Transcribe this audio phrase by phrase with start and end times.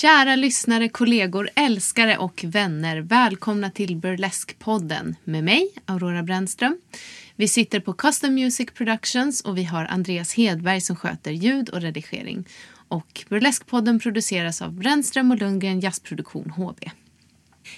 [0.00, 3.00] Kära lyssnare, kollegor, älskare och vänner.
[3.00, 6.80] Välkomna till Burlesque-podden med mig, Aurora Brännström.
[7.36, 11.80] Vi sitter på Custom Music Productions och vi har Andreas Hedberg som sköter ljud och
[11.80, 12.44] redigering.
[12.88, 16.90] Och Burlesque-podden produceras av Brännström och Lundgren Jazzproduktion HB.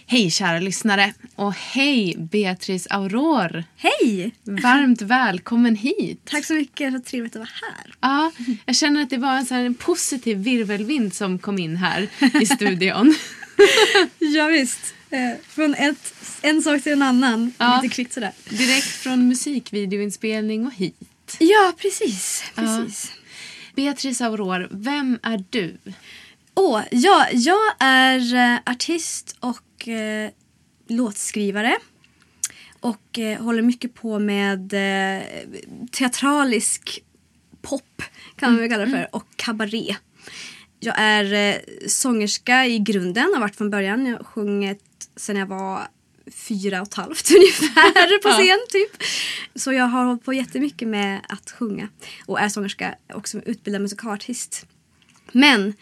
[0.07, 3.65] Hej kära lyssnare och hej Beatrice Aurore.
[3.77, 4.35] Hej!
[4.45, 6.21] Varmt välkommen hit.
[6.25, 7.95] Tack så mycket, så trevligt att vara här.
[8.01, 8.33] Ja,
[8.67, 12.09] jag känner att det var en, här, en positiv virvelvind som kom in här
[12.43, 13.15] i studion.
[14.19, 14.95] ja, visst.
[15.11, 17.81] Eh, från ett, en sak till en annan, Ja.
[17.83, 18.33] lite kvickt sådär.
[18.49, 21.37] Direkt från musikvideoinspelning och hit.
[21.39, 22.45] Ja, precis.
[22.55, 22.63] Ja.
[22.63, 23.13] precis.
[23.75, 25.77] Beatrice Aurore, vem är du?
[26.55, 30.31] Åh, ja, jag är eh, artist och eh,
[30.89, 31.77] låtskrivare.
[32.81, 35.23] Och eh, håller mycket på med eh,
[35.91, 37.05] teatralisk
[37.63, 38.03] pop,
[38.37, 39.97] kan man väl kalla det för, och kabaré.
[40.81, 41.57] Jag är eh,
[41.87, 44.07] sångerska i grunden, har varit från början.
[44.07, 44.85] Jag har sjungit
[45.17, 45.89] sen jag var
[46.31, 49.03] fyra och ett halvt ungefär på scen typ.
[49.55, 51.89] Så jag har hållit på jättemycket med att sjunga
[52.27, 54.67] och är sångerska och som utbildad musikalartist.
[55.33, 55.75] Men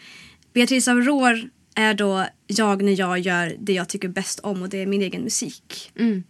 [0.53, 4.77] Beatrice Aurore är då jag när jag gör det jag tycker bäst om och det
[4.77, 5.91] är min egen musik.
[5.95, 6.23] Mm.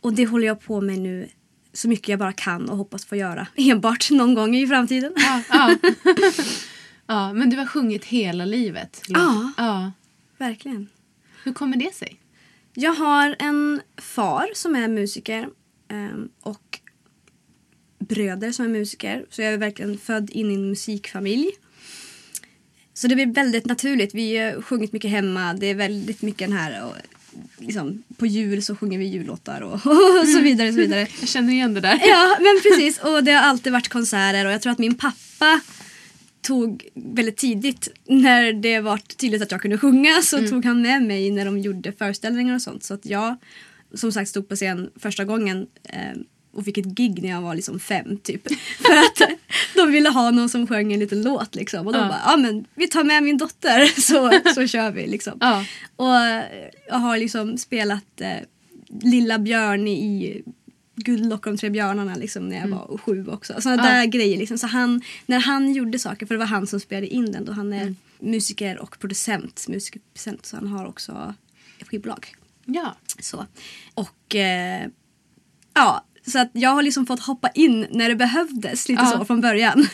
[0.00, 1.28] Och det håller jag på med nu
[1.72, 5.12] så mycket jag bara kan och hoppas få göra enbart någon gång i framtiden.
[5.16, 5.76] Ja, ja.
[7.06, 9.02] ja, men du har sjungit hela livet.
[9.08, 9.52] Ja.
[9.56, 9.92] ja.
[10.38, 10.88] Verkligen.
[11.44, 12.20] Hur kommer det sig?
[12.74, 15.48] Jag har en far som är musiker
[15.88, 16.80] ehm, och
[17.98, 19.26] bröder som är musiker.
[19.30, 21.50] Så jag är verkligen född in i en musikfamilj.
[23.00, 24.14] Så det blir väldigt naturligt.
[24.14, 25.54] Vi har sjungit mycket hemma.
[25.54, 26.84] Det är väldigt mycket den här...
[26.84, 26.94] Och,
[27.58, 29.72] liksom, på jul så sjunger vi jullåtar och,
[30.20, 30.68] och så vidare.
[30.68, 31.00] Och så vidare.
[31.20, 32.00] Jag känner igen det där.
[32.04, 32.98] Ja, men precis.
[32.98, 35.60] Och det har alltid varit konserter och jag tror att min pappa
[36.42, 41.02] tog väldigt tidigt när det var tydligt att jag kunde sjunga så tog han med
[41.02, 42.84] mig när de gjorde föreställningar och sånt.
[42.84, 43.36] Så att jag
[43.94, 46.16] som sagt stod på scen första gången eh,
[46.52, 48.42] och fick ett gig när jag var liksom fem typ.
[48.86, 49.30] För att
[49.74, 51.86] de ville ha någon som sjöng en liten låt liksom.
[51.86, 52.08] Och de Ja.
[52.08, 55.38] bara, ja men vi tar med min dotter så, så kör vi liksom.
[55.40, 55.64] Ja.
[55.96, 56.44] Och eh,
[56.88, 58.36] jag har liksom spelat eh,
[59.02, 60.42] Lilla Björn i
[60.96, 63.54] Guldlock och de tre björnarna liksom, när jag var sju också.
[63.60, 63.94] Sådana Mm.
[63.94, 64.00] Ja.
[64.00, 64.38] där grejer.
[64.38, 64.58] Liksom.
[64.58, 67.52] Så han, när han gjorde saker, för det var han som spelade in den då
[67.52, 67.96] han är Mm.
[68.18, 71.34] musiker och producent, musikerproducent så han har också
[71.86, 72.26] skivbolag.
[72.64, 72.96] Ja.
[73.20, 73.46] Så.
[73.94, 74.86] Och eh,
[75.74, 79.18] ja, så att jag har liksom fått hoppa in när det behövdes lite Ja.
[79.18, 79.86] så från början.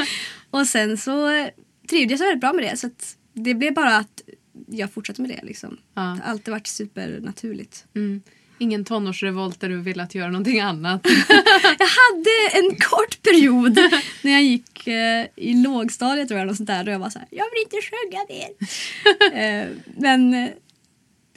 [0.50, 1.48] och sen så
[1.90, 4.22] trivdes jag väldigt bra med det så att det blev bara att
[4.66, 5.76] jag fortsatte med det liksom.
[5.94, 6.02] Ja.
[6.02, 7.84] Det har alltid varit supernaturligt.
[7.96, 8.22] Mm.
[8.58, 11.06] Ingen tonårsrevolt där du velat göra någonting annat.
[11.78, 13.78] Jag hade en kort period
[14.22, 17.18] när jag gick eh, i lågstadiet tror jag, och sånt där, då jag var så
[17.18, 19.62] här, jag vill inte sjunga mer.
[19.62, 20.50] eh, men, eh,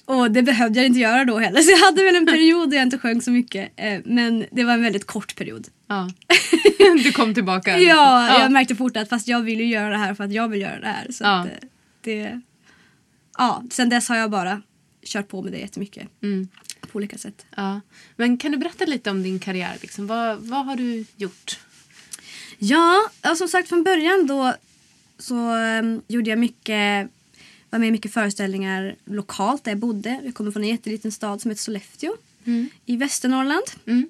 [0.06, 2.78] och det behövde jag inte göra då heller, så jag hade väl en period där
[2.78, 3.72] jag inte sjöng så mycket.
[3.76, 5.68] Eh, men det var en väldigt kort period.
[5.88, 6.10] Ja.
[7.04, 7.80] Du kom tillbaka.
[7.80, 8.42] Ja, liksom.
[8.42, 10.62] jag märkte fort att fast jag vill ju göra det här för att jag vill
[10.62, 11.08] göra det här.
[11.12, 11.40] Så Ja.
[11.40, 11.52] att, eh,
[12.02, 12.42] det,
[13.38, 14.62] ja, sen dess har jag bara
[15.06, 16.08] kört på med det jättemycket.
[16.24, 16.48] Mm.
[16.92, 17.46] På olika sätt.
[17.56, 17.82] Ja.
[18.16, 19.78] Men kan du berätta lite om din karriär?
[19.82, 20.08] Liksom?
[20.08, 21.60] Vad, vad har du gjort?
[22.58, 24.54] Ja, ja, som sagt från början då
[25.18, 27.10] så um, gjorde jag mycket,
[27.76, 30.22] var med i mycket föreställningar lokalt där jag bodde.
[30.24, 32.14] Jag kommer från en jätteliten stad som heter Sollefteå
[32.46, 32.70] Mm.
[32.86, 33.64] i Västernorrland.
[33.88, 34.10] Mm.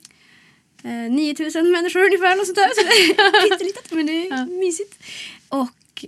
[0.83, 2.39] Eh, 9000 människor ungefär.
[2.39, 2.67] Och sånt där.
[2.75, 4.45] Så det är pyttelitet men det är Ja.
[4.45, 5.03] mysigt.
[5.49, 6.05] Och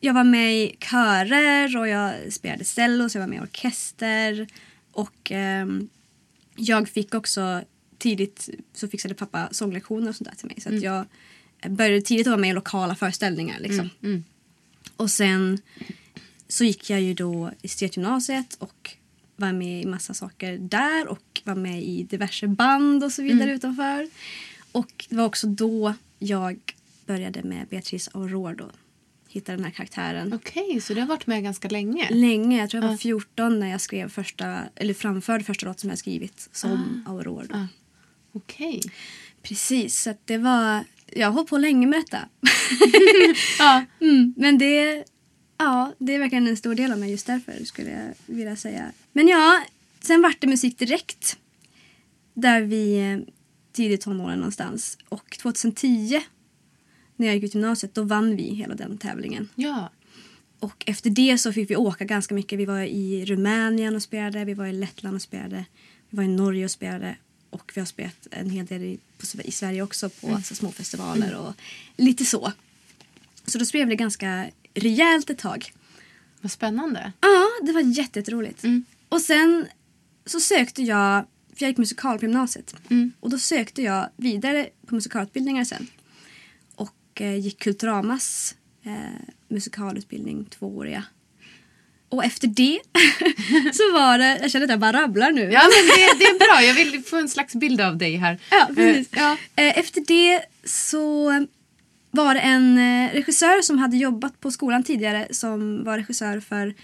[0.00, 4.46] jag var med i körer och jag spelade cello så jag var med i orkester.
[4.92, 5.88] Och ehm,
[6.56, 7.62] jag fick också
[7.98, 10.60] tidigt så fixade pappa sånglektioner och sånt där till mig.
[10.60, 11.04] Så att jag
[11.70, 13.60] började tidigt att vara med i lokala föreställningar.
[13.60, 13.90] Liksom.
[14.02, 14.24] Mm.
[14.96, 15.60] Och sen
[16.48, 18.96] så gick jag ju då i estetgymnasiet och
[19.36, 23.52] var med i massa saker där och var med i diverse band och så vidare
[23.52, 24.08] utanför.
[24.72, 26.58] Och det var också då jag
[27.06, 28.70] började med Beatrice Aurore då.
[29.28, 30.32] Hittade den här karaktären.
[30.32, 32.08] Okej, så du har varit med ganska länge?
[32.10, 35.90] Länge, jag tror jag var 14 när jag skrev första, eller framförde första låten som
[35.90, 37.46] jag skrivit som Aurore.
[37.46, 37.54] Då.
[37.54, 37.66] Ah.
[38.32, 38.82] Okej.
[39.42, 40.84] Precis, så det var...
[41.06, 42.28] Jag har hållit på länge med detta.
[43.58, 43.84] Ja.
[44.00, 45.04] Mm, men det,
[45.58, 48.92] ja, det är verkligen en stor del av mig just därför skulle jag vilja säga.
[49.12, 49.62] Men ja,
[50.00, 51.38] sen vart det musik direkt.
[52.34, 53.34] Där vi eh,
[53.72, 54.98] tidigt tonåren någonstans.
[55.08, 56.20] Och 2010
[57.16, 59.48] när jag gick ut gymnasiet då vann vi hela den tävlingen.
[59.54, 59.90] ja.
[60.60, 62.58] Och efter det så fick vi åka ganska mycket.
[62.58, 65.64] Vi var i Rumänien och spelade, vi var i Lettland och spelade,
[66.10, 67.16] vi var i Norge och spelade
[67.50, 70.72] och vi har spelat en hel del i, på, i Sverige också på alltså, små
[70.72, 71.54] festivaler och
[71.96, 72.52] lite så.
[73.46, 75.72] Så då spelade vi ganska rejält ett tag.
[76.40, 77.12] Vad spännande.
[77.20, 78.64] Ja, det var jätte- jätteroligt.
[78.64, 78.84] Mm.
[79.08, 79.66] Och sen
[80.26, 81.24] så sökte jag,
[81.56, 82.74] för jag gick musikal på gymnasiet.
[82.90, 83.12] Mm.
[83.20, 85.86] Och då sökte jag vidare på musikalutbildningar sen.
[86.74, 88.54] Och eh, gick Kulturamas
[88.84, 88.92] eh,
[89.48, 91.04] musikalutbildning tvååriga.
[92.10, 92.78] Och efter det
[93.74, 95.40] så var det, jag känner att jag bara rabblar nu.
[95.52, 96.62] Ja, men det, det är bra.
[96.62, 98.38] Jag vill få en slags bild av dig här.
[98.50, 99.12] Ja, precis.
[99.12, 99.36] Eh, ja.
[99.56, 101.30] Eh, Efter det så
[102.10, 106.74] var det en eh, regissör som hade jobbat på skolan tidigare som var regissör för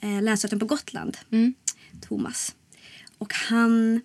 [0.00, 1.54] eh, Länsrätten på Gotland, Mm.
[2.00, 2.54] Thomas.
[3.18, 4.00] Och han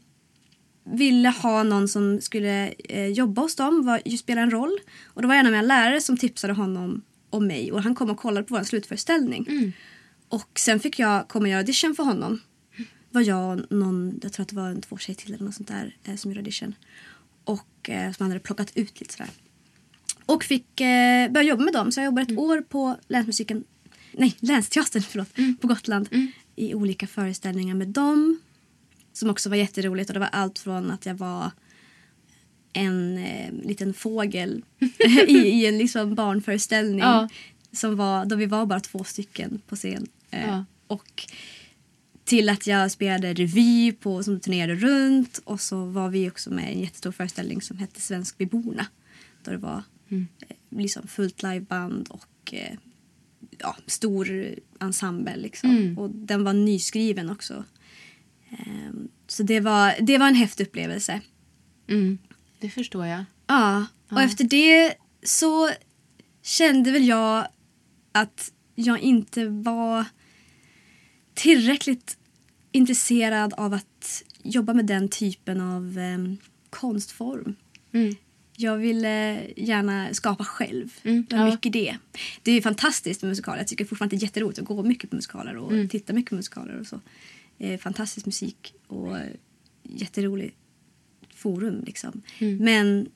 [0.84, 4.80] ville ha någon som skulle eh, jobba hos dem, var, spela en roll.
[5.06, 8.10] Och det var en av mina lärare som tipsade honom om mig och han kom
[8.10, 9.46] och kollade på vår slutföreställning.
[9.50, 9.72] Mm.
[10.28, 12.42] Och sen fick jag komma och göra audition för honom.
[13.12, 15.56] var jag och någon, jag tror att det var en två tjejer till eller något
[15.56, 16.76] sånt där eh, som gjorde audition.
[17.44, 19.30] Och eh, som han hade plockat ut lite sådär.
[20.26, 21.92] Och fick eh, börja jobba med dem.
[21.92, 23.64] Så jag jobbade ett år på länsmusiken,
[24.12, 26.10] nej länsteatern förlåt, på Gotland.
[26.56, 28.40] I olika föreställningar med dem.
[29.14, 31.52] Som också var jätteroligt och det var allt från att jag var
[32.74, 34.64] en eh, liten fågel
[35.28, 37.00] i, i en liksom barnföreställning.
[37.00, 37.30] Ja.
[37.72, 40.08] Som var, då vi var bara två stycken på scen.
[40.32, 40.66] Eh, Ja.
[40.88, 41.24] Och
[42.24, 46.72] till att jag spelade revy på, som turnerade runt och så var vi också med
[46.72, 48.86] i en jättestor föreställning som hette Svensk Biborna.
[49.44, 50.28] Då det var Mm.
[50.48, 52.78] eh, liksom fullt liveband och eh,
[53.58, 55.36] ja, stor ensemble.
[55.36, 55.70] Liksom.
[55.70, 55.98] Mm.
[55.98, 57.64] Och den var nyskriven också.
[58.50, 61.22] Ehm, så det var, det var en häftig upplevelse.
[61.88, 62.18] Mm.
[62.60, 63.26] Det förstår jag.
[63.48, 64.94] Ja, och efter det
[65.24, 65.70] så
[66.42, 67.48] kände väl jag
[68.12, 70.06] att jag inte var
[71.34, 72.18] tillräckligt
[72.72, 76.38] intresserad av att jobba med den typen av em,
[76.70, 77.56] konstform.
[77.94, 78.16] Mm.
[78.62, 80.94] Jag ville gärna skapa själv.
[81.04, 81.52] Mm, Det var ja.
[81.52, 81.96] mycket det.
[82.44, 83.58] Det är fantastiskt med musikaler.
[83.58, 85.90] Jag tycker fortfarande det är jätteroligt att gå mycket på musikaler och Mm.
[85.90, 87.00] titta mycket på musikaler och så.
[87.60, 89.24] Eh, fantastisk musik och eh,
[89.84, 90.56] jätteroligt
[91.36, 92.22] forum liksom.
[92.40, 92.58] Mm.
[92.58, 93.10] Men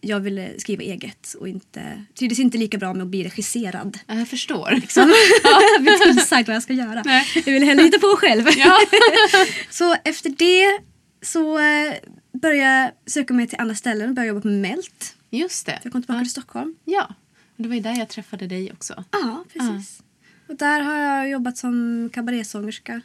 [0.00, 3.98] jag ville skriva eget och inte, trivdes inte lika bra med att bli regisserad.
[4.06, 4.70] Ja, Jag förstår.
[4.80, 5.12] Liksom.
[5.78, 7.02] jag vet inte exakt vad jag ska göra.
[7.04, 7.26] Nej.
[7.34, 8.44] Jag ville hellre hitta på själv.
[8.56, 8.78] Ja.
[9.70, 10.80] så efter det
[11.22, 11.94] så eh,
[12.32, 15.16] började söka mig till andra ställen och började jobba på Melt.
[15.30, 15.72] Just det.
[15.72, 16.24] För jag kom tillbaka ja.
[16.24, 16.74] till Stockholm.
[16.84, 17.14] Ja,
[17.56, 19.04] det var ju där jag träffade dig också.
[19.10, 20.02] Ja, precis.
[20.48, 23.00] Och där har jag jobbat som kabarésångerska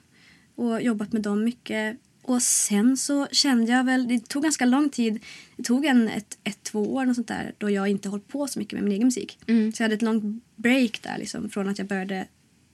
[0.55, 1.97] och jobbat med dem mycket.
[2.21, 5.19] Och sen så kände jag väl, det tog ganska lång tid,
[5.57, 8.59] det tog en ett, ett två år sånt där då jag inte hållit på så
[8.59, 9.39] mycket med min egen musik.
[9.47, 9.73] Mm.
[9.73, 12.27] Så jag hade ett långt break där liksom från att jag började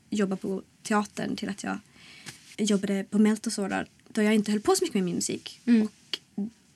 [0.10, 1.80] jobba på teatern till att jag
[2.58, 5.16] jobbade på Melt och så där, då jag inte höll på så mycket med min
[5.16, 5.62] musik.
[5.66, 5.82] Mm.
[5.82, 5.92] Och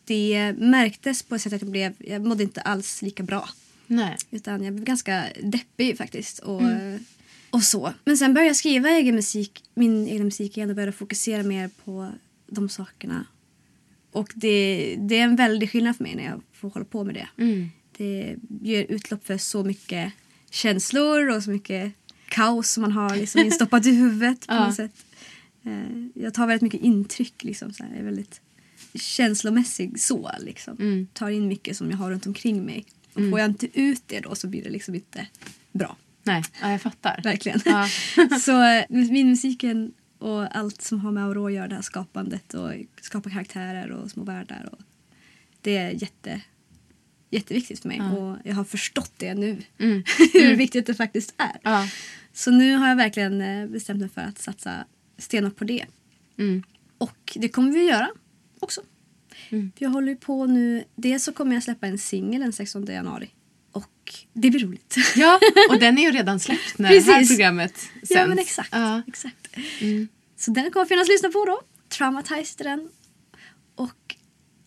[0.06, 3.50] det märktes på ett sätt att jag blev, jag mådde inte alls lika bra.
[3.88, 4.18] Nej.
[4.32, 6.40] Utan jag blev ganska deppig faktiskt.
[6.40, 7.00] Och, Mm.
[7.50, 7.94] och så.
[8.06, 11.70] Men sen började jag skriva egen musik, min egen musik igen och började fokusera mer
[11.86, 12.12] på
[12.48, 13.26] de sakerna.
[14.12, 17.16] Och det, det är en väldig skillnad för mig när jag får hålla på med
[17.16, 17.28] det.
[17.44, 17.70] Mm.
[17.98, 20.14] Det ger utlopp för så mycket
[20.50, 21.94] känslor och så mycket
[22.30, 24.66] kaos som man har liksom instoppat i huvudet på Ja.
[24.68, 25.06] något sätt.
[25.66, 27.44] Eh, Jag tar väldigt mycket intryck.
[27.44, 27.90] Liksom, så här.
[27.92, 28.42] Jag är väldigt
[28.94, 30.32] känslomässig så.
[30.40, 30.78] Liksom.
[30.80, 31.08] Mm.
[31.14, 32.86] Tar in mycket som jag har runt omkring mig.
[33.14, 35.28] Och får jag inte ut det då så blir det liksom inte
[35.72, 35.98] bra.
[36.24, 37.22] Nej, ja, jag fattar.
[37.24, 37.60] Verkligen.
[37.66, 37.88] Ja.
[38.42, 42.54] så eh, min musiken och allt som har med Aurora att göra, det här skapandet
[42.54, 42.72] och
[43.02, 44.70] skapa karaktärer och små världar.
[44.72, 44.80] Och
[45.62, 46.42] det är jätte,
[47.30, 48.12] jätteviktigt för mig Ja.
[48.12, 49.62] och jag har förstått det nu.
[49.78, 50.04] Mm.
[50.34, 51.94] Hur viktigt det faktiskt är.
[52.34, 54.86] Så nu har jag verkligen eh, bestämt mig för att satsa
[55.18, 55.86] stenhårt på det.
[56.38, 56.64] Mm.
[56.98, 58.10] Och det kommer vi att göra
[58.64, 58.82] också.
[59.50, 60.84] För jag håller ju på nu.
[60.96, 63.30] Dels så kommer jag släppa en singel den 16 januari.
[63.72, 64.96] Och det blir roligt.
[65.16, 65.40] Ja,
[65.70, 67.30] och den är ju redan släppt när det här Precis.
[67.30, 68.12] programmet sänds.
[68.12, 68.70] ja men exakt.
[68.72, 69.02] Ja.
[69.08, 69.48] exakt.
[70.38, 71.62] Så den kommer finnas att lyssna på då.
[71.90, 72.90] Traumatized heter den.
[73.76, 74.16] Och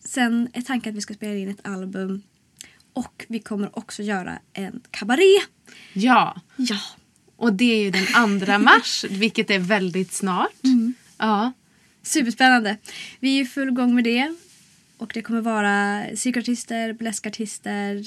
[0.05, 2.21] sen är tanken att vi ska spela in ett album.
[2.93, 5.39] Och vi kommer också göra en kabaré.
[5.93, 6.79] ja, Ja.
[7.35, 10.63] och det är ju den 2 mars, vilket är väldigt snart.
[10.63, 10.93] Mm.
[11.17, 11.51] Ja.
[12.07, 12.77] Superspännande.
[13.19, 14.35] Vi är i full gång med det.
[14.97, 18.03] Och det kommer vara cirkusartister, burleskartister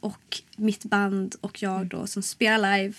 [0.00, 2.94] och mitt band och jag då som spelar live.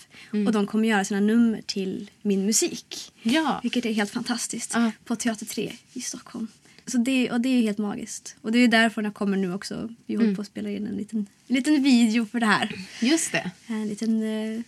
[0.46, 3.12] Och de kommer göra sina nummer till min musik.
[3.22, 3.60] Ja.
[3.62, 4.70] Vilket är helt fantastiskt.
[4.74, 4.92] Ja.
[5.04, 6.48] På Teater 3 i Stockholm.
[6.86, 8.36] Så det, och det är helt magiskt.
[8.42, 9.94] Och det är därför jag kommer nu också.
[10.06, 12.74] Vi håller på att spela in en liten, en liten video för det här.
[13.00, 13.50] Just det.
[13.66, 14.60] En liten eh,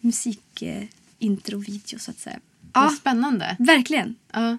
[0.00, 2.40] musikintro-video så att säga.
[2.72, 3.56] Vad Ja, spännande.
[3.58, 4.14] verkligen.
[4.32, 4.58] Ja.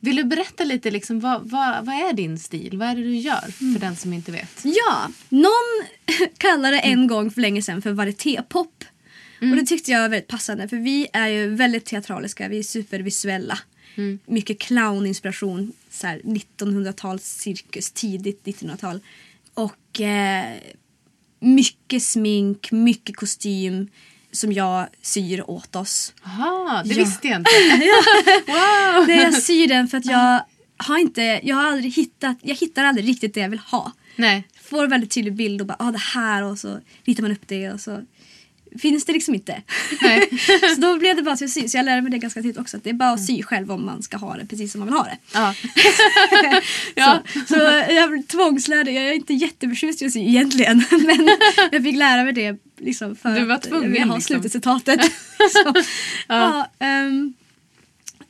[0.00, 2.78] Vill du berätta lite, liksom, vad, vad, vad är din stil?
[2.78, 3.72] Vad är det du gör Mm.
[3.74, 4.60] för den som inte vet?
[4.62, 5.86] Ja, någon
[6.38, 8.84] kallade en gång för länge sedan för varietépop.
[9.40, 12.62] Och det tyckte jag var väldigt passande för vi är ju väldigt teatraliska, vi är
[12.62, 13.58] supervisuella.
[14.26, 19.00] Mycket clowninspiration, så här 1900-tals cirkus, tidigt 1900-tal.
[19.54, 20.56] Och eh,
[21.40, 23.88] mycket smink, mycket kostym
[24.32, 26.12] som jag syr åt oss.
[26.24, 27.04] Jaha, det Ja.
[27.04, 27.50] visste jag inte.
[29.06, 30.44] Nej, jag syr den för att jag
[30.76, 33.92] har inte, jag har aldrig hittat, jag hittar aldrig riktigt det jag vill ha.
[34.16, 34.48] Nej.
[34.62, 37.42] Får en väldigt tydlig bild och bara ah, det här och så ritar man upp
[37.48, 38.02] det och så
[38.78, 39.62] finns det liksom inte.
[40.74, 41.68] Så då blev det bara till att sy.
[41.68, 43.72] Så jag lärde mig det ganska tidigt också att det är bara att sy själv
[43.72, 45.18] om man ska ha det precis som man vill ha det.
[45.34, 45.54] Ja.
[46.94, 47.22] ja.
[47.34, 51.30] Så, så jag tvångslärde, jag är inte jätteförtjust i att sy egentligen men
[51.72, 54.34] jag fick lära mig det liksom för Du var tvungen, jag vill ha liksom.
[54.34, 55.00] slutresultatet.
[55.52, 55.74] så,
[56.28, 56.70] ja.
[56.78, 57.34] ehm,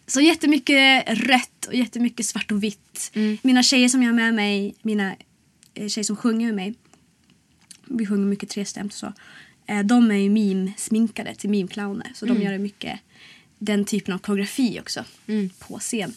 [0.06, 3.10] så jättemycket rött och jättemycket svart och vitt.
[3.14, 3.38] Mm.
[3.42, 5.14] Mina tjejer som jag har med mig, mina
[5.74, 6.74] eh, tjejer som sjunger med mig,
[7.84, 9.12] vi sjunger mycket trestämt och så.
[9.70, 12.98] Eh, De är ju meme-sminkade till meme-clowner så de gör ju mycket
[13.58, 15.50] den typen av koreografi också Mm.
[15.58, 16.14] på scen.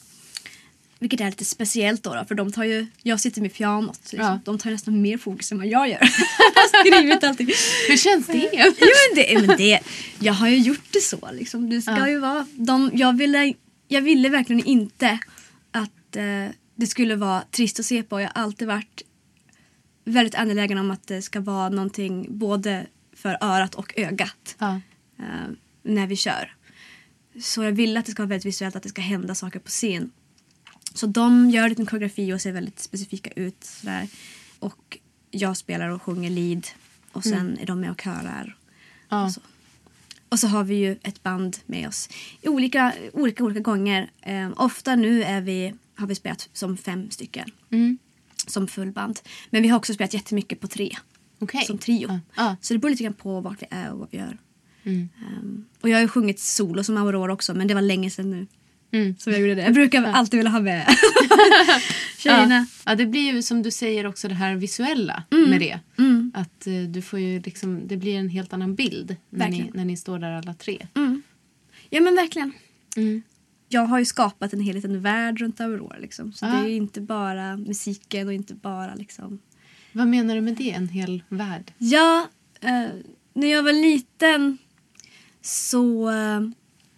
[1.00, 4.20] Vilket är lite speciellt då, då för de tar ju, jag sitter med pianot, liksom,
[4.20, 4.40] Ja.
[4.46, 6.00] de tar nästan mer fokus än vad jag gör.
[6.82, 7.48] skrivit allting.
[7.88, 8.50] Hur känns det?
[8.54, 9.80] Jo, men det, men det,
[10.20, 11.30] jag har ju gjort det så.
[11.32, 11.70] Liksom.
[11.70, 12.10] Det ska Ja.
[12.10, 13.54] ju vara, de, jag, ville,
[13.88, 15.20] jag ville verkligen inte
[15.72, 18.22] att eh, det skulle vara trist att se på.
[18.22, 19.02] Jag har alltid varit
[20.06, 22.86] väldigt angelägen om att det ska vara någonting både
[23.24, 24.82] för örat och ögat Ja.
[25.20, 25.50] eh,
[25.84, 26.56] när vi kör.
[27.42, 29.70] Så jag vill att det ska vara väldigt visuellt, att det ska hända saker på
[29.70, 30.12] scen.
[30.94, 33.64] Så de gör en liten koreografi och ser väldigt specifika ut.
[33.64, 34.08] Sådär.
[34.60, 34.98] Och
[35.32, 36.68] jag spelar och sjunger lead.
[37.12, 38.58] Och sen är de med och körar.
[39.10, 39.26] Ja.
[39.26, 39.42] Och, så.
[40.30, 42.10] och så har vi ju ett band med oss
[42.42, 44.12] i olika, olika, olika gånger.
[44.22, 47.52] Eh, ofta nu är vi, har vi spelat som fem stycken.
[47.70, 47.98] Mm.
[48.48, 49.20] Som fullband.
[49.50, 50.98] Men vi har också spelat jättemycket på tre.
[51.44, 51.66] Okej.
[51.66, 52.08] Som trio.
[52.10, 52.20] Ja.
[52.36, 52.56] Ja.
[52.62, 54.38] Så det beror lite grann på vart vi är och vad vi gör.
[54.84, 55.10] Mm.
[55.18, 58.32] Ehm, och jag har ju sjungit solo som Aurora också men det var länge sedan
[58.32, 58.48] nu.
[58.92, 59.16] Mm.
[59.20, 59.62] Så jag gjorde det.
[59.62, 60.88] Jag brukar alltid vilja ha med
[62.18, 62.68] tjejerna.
[62.86, 62.92] Ja.
[62.92, 65.80] ja, det blir ju som du säger också det här visuella med det.
[65.98, 66.32] Mm.
[66.36, 69.86] Att eh, du får ju liksom, det blir en helt annan bild när ni, när
[69.86, 70.88] ni står där alla tre.
[70.96, 71.22] Mm.
[71.90, 72.52] Ja men verkligen.
[72.96, 73.22] Mm.
[73.70, 75.98] Jag har ju skapat en hel liten värld runt Aurora.
[75.98, 76.34] Liksom.
[76.34, 79.40] Så det är ju inte bara musiken och inte bara liksom...
[79.94, 80.72] Vad menar du med det?
[80.72, 81.72] En hel värld?
[81.78, 82.28] Ja,
[82.62, 82.86] eh,
[83.34, 84.58] när jag var liten
[85.42, 86.42] så eh,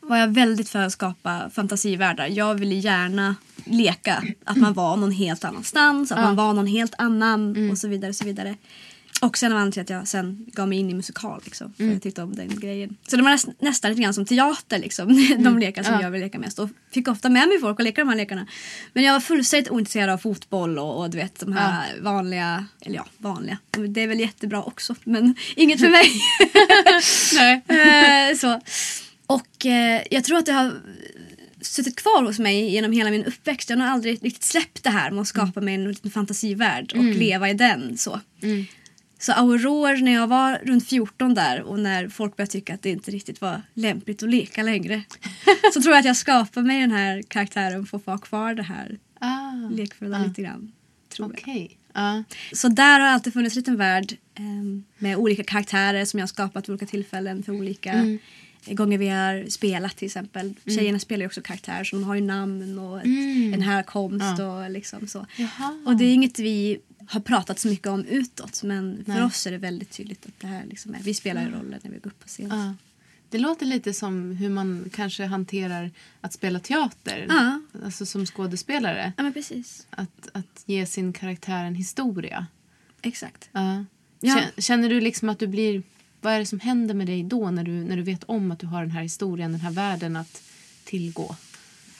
[0.02, 2.28] var jag väldigt för att skapa fantasivärldar.
[2.28, 3.36] Jag ville gärna
[3.66, 6.24] leka att man var någon helt annanstans, att Ja.
[6.24, 8.10] man var någon helt annan och så vidare.
[8.10, 8.56] Och så vidare.
[9.25, 11.41] Och sen var anledningen att jag sen gav mig in i musikal.
[11.46, 12.98] Liksom, för Jag tyckte om den grejen.
[13.08, 15.08] Så det var näst, nästan lite grann som teater, liksom,
[15.44, 16.01] de lekar som Ja.
[16.01, 16.60] jag vill leka mest.
[16.60, 18.48] Och fick ofta med mig folk och leka de här lekarna.
[18.94, 22.96] Men jag var fullständigt ointresserad av fotboll och, och du vet de här vanliga, eller
[22.96, 23.58] ja vanliga.
[23.89, 26.12] Det är väl jättebra också men inget för mig.
[27.70, 28.32] Nej.
[28.32, 28.62] Eh, så.
[29.27, 30.74] Och eh, jag tror att det har
[31.62, 33.70] suttit kvar hos mig genom hela min uppväxt.
[33.70, 37.03] Jag har aldrig riktigt släppt det här med att skapa mig en liten fantasivärld och
[37.03, 37.98] leva i den.
[37.98, 38.20] Så.
[38.41, 38.65] Mm.
[39.19, 42.89] Så Aurora, när jag var runt 14 där och när folk började tycka att det
[42.89, 45.03] inte riktigt var lämpligt att leka längre.
[45.74, 48.53] så tror jag att jag skapade mig den här karaktären för att få ha kvar
[48.53, 50.24] det här Ah, lekfulla ah.
[50.27, 50.72] lite grann.
[51.10, 51.39] Tror jag.
[51.41, 51.77] Okej.
[51.93, 52.24] Ja.
[52.53, 56.27] Så där har alltid funnits en liten värld ehm, med olika karaktärer som jag har
[56.27, 58.75] skapat vid olika tillfällen för olika Mm.
[58.75, 60.53] gånger vi har spelat till exempel.
[60.65, 63.53] Tjejerna spelar ju också karaktärer så de har ju namn och ett, Mm.
[63.53, 64.63] en härkomst Ja.
[64.65, 65.25] och liksom så.
[65.38, 65.77] Jaha.
[65.86, 69.24] Och det är inget vi har pratat så mycket om utåt men för Nej.
[69.24, 71.91] oss är det väldigt tydligt att det här liksom är, vi spelar ju rollen när
[71.91, 72.50] vi går upp på scen.
[72.50, 72.74] Ja.
[73.29, 77.25] Det låter lite som hur man kanske hanterar att spela teater.
[77.29, 77.62] Ja.
[77.85, 79.13] Alltså som skådespelare.
[79.17, 79.88] Ja, men precis.
[79.89, 82.47] Att, att ge sin karaktär en historia.
[83.01, 83.50] Exakt.
[83.51, 83.85] Ja.
[84.19, 84.35] Ja.
[84.35, 85.83] Kän- Känner du liksom att du blir...
[86.21, 88.59] Vad är det som händer med dig då när du, när du vet om att
[88.59, 90.43] du har den här historien, den här världen att
[90.83, 91.35] tillgå?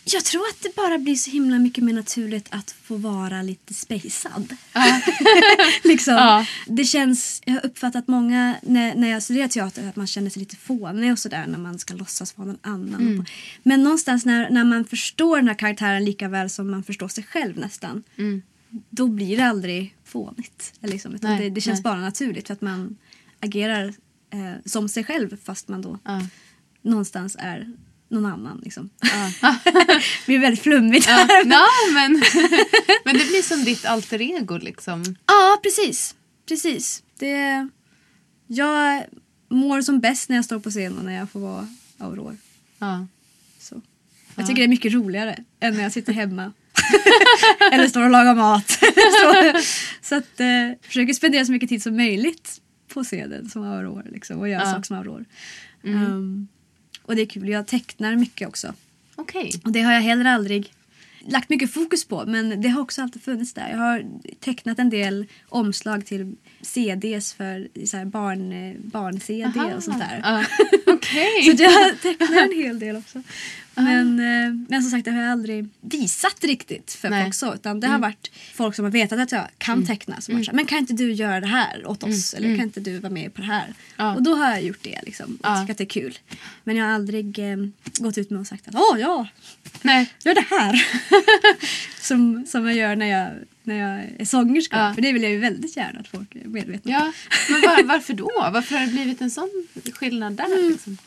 [0.07, 3.74] Jag tror att det bara blir så himla mycket mer naturligt att få vara lite
[3.74, 4.53] spejsad.
[5.83, 6.13] liksom.
[6.13, 6.45] Ja.
[6.67, 10.39] Det känns, jag har uppfattat många när, när jag studerar teater att man känner sig
[10.39, 13.25] lite fånig och sådär när man ska låtsas vara någon annan.
[13.63, 17.24] Men någonstans när, när man förstår den här karaktären lika väl som man förstår sig
[17.24, 18.03] själv nästan.
[18.89, 20.74] Då blir det aldrig fånigt.
[20.81, 21.83] Liksom, utan Nej, det, det känns nej.
[21.83, 22.97] bara naturligt för att man
[23.39, 23.93] agerar
[24.33, 26.21] eh, som sig själv fast man då Ja.
[26.81, 27.71] någonstans är
[28.09, 28.62] någon annan.
[28.63, 28.89] Liksom.
[29.63, 31.07] det blir väldigt flummigt.
[31.07, 31.43] Ja, Ja.
[31.45, 32.12] ja, men,
[33.05, 35.15] men det blir som ditt alter ego liksom.
[35.25, 36.15] ja, precis.
[36.47, 37.03] Precis.
[37.19, 37.67] Det,
[38.47, 39.03] jag
[39.50, 42.35] mår som bäst när jag står på scen och när jag får vara Aurora.
[42.79, 43.07] Ja.
[43.59, 43.81] Så.
[44.35, 46.51] Jag tycker det är mycket roligare än när jag sitter hemma.
[47.71, 48.69] Eller står och lagar mat.
[49.21, 49.53] så
[50.01, 50.47] så att, eh,
[50.88, 52.62] försöker spendera så mycket tid som möjligt
[52.93, 54.03] på scenen som Aurora.
[54.12, 54.71] Liksom, och göra Ja.
[54.71, 55.25] saker som Aurora.
[55.83, 56.47] Um,
[57.05, 57.50] och det är kul.
[57.50, 58.74] Jag tecknar mycket också.
[59.15, 59.51] Okej.
[59.63, 60.74] Och det har jag heller aldrig
[61.27, 63.69] lagt mycket fokus på men det har också alltid funnits där.
[63.69, 64.05] Jag har
[64.39, 70.21] tecknat en del omslag till CDs för så barn, eh, barn-CD och sånt där.
[70.24, 70.43] Ja.
[70.85, 71.51] Så Okej.
[71.51, 73.21] att jag tecknar en hel del också.
[73.75, 77.24] Men, eh, men som sagt det har jag aldrig visat riktigt för Nej.
[77.24, 77.53] folk så.
[77.53, 80.22] Utan det har varit folk som har vetat att jag kan teckna.
[80.22, 82.34] Som har sagt, men kan inte du göra det här åt oss?
[82.34, 83.74] Eller kan inte du vara med på det här?
[83.98, 84.15] Ja.
[84.15, 85.36] Och då har jag gjort det liksom.
[85.36, 85.60] Och Ja.
[85.62, 86.20] tycker att det är kul.
[86.63, 87.58] Men jag har aldrig eh,
[88.00, 89.27] gått ut med och sagt att åh ja,
[89.82, 90.13] Nej.
[90.24, 90.88] gör det här.
[92.01, 93.29] som, som jag gör när jag,
[93.63, 94.77] när jag är sångerska.
[94.77, 94.94] Ja.
[94.94, 96.91] För det vill jag ju väldigt gärna att folk är medvetna.
[96.91, 97.12] Ja,
[97.50, 98.32] men var, varför då?
[98.53, 99.50] Varför har det blivit en sån
[99.94, 100.70] skillnad där?
[100.72, 100.98] Liksom?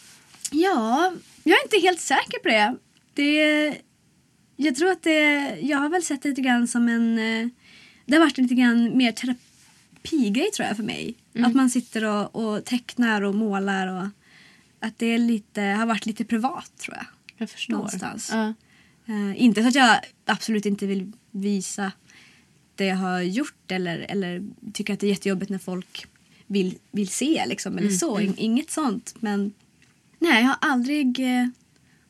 [0.51, 1.13] Ja,
[1.49, 2.77] jag är inte helt säker på det.
[3.15, 3.83] det
[4.57, 5.57] jag tror att det...
[5.61, 7.19] Jag har väl sett det lite grann som en...
[7.19, 7.49] eh,
[8.07, 11.15] Det har varit lite grann mer terapigrej tror jag för mig.
[11.45, 14.09] Att man sitter och, och tecknar och målar och...
[14.81, 17.07] Att det är lite, har varit lite privat tror jag.
[17.37, 17.75] Jag förstår.
[17.75, 18.31] Någonstans.
[18.33, 18.55] Ja.
[19.07, 21.93] Eh, inte så att jag absolut inte vill visa
[22.75, 26.07] det jag har gjort eller, eller tycker att det är jättejobbigt när folk
[26.47, 28.21] vill, vill se liksom, eller så.
[28.21, 29.15] In, inget sånt.
[29.21, 29.53] Men
[30.19, 31.47] nej, jag har aldrig eh,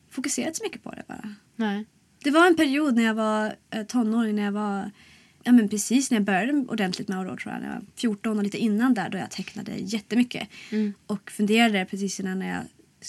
[0.09, 1.35] fokuserat så mycket på det bara.
[1.55, 1.85] Nej.
[2.23, 4.91] Det var en period när jag var eh, tonåring, när jag var
[5.43, 7.61] Ja men precis när jag började ordentligt med Aurora tror jag.
[7.61, 10.49] När jag var 14 och lite innan där då jag tecknade jättemycket.
[11.07, 12.63] Och funderade precis innan när jag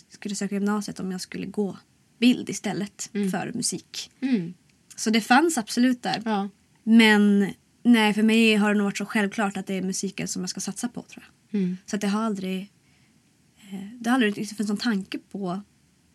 [0.08, 1.78] skulle söka gymnasiet om jag skulle gå
[2.18, 4.10] bild istället för musik.
[4.20, 4.54] Mm.
[4.96, 6.22] Så det fanns absolut där.
[6.24, 6.48] Ja.
[6.82, 10.42] Men nej, för mig har det nog varit så självklart att det är musiken som
[10.42, 11.60] jag ska satsa på tror jag.
[11.60, 11.76] Mm.
[11.86, 12.70] Så att det har aldrig
[14.00, 15.61] det har aldrig riktigt funnits någon tanke på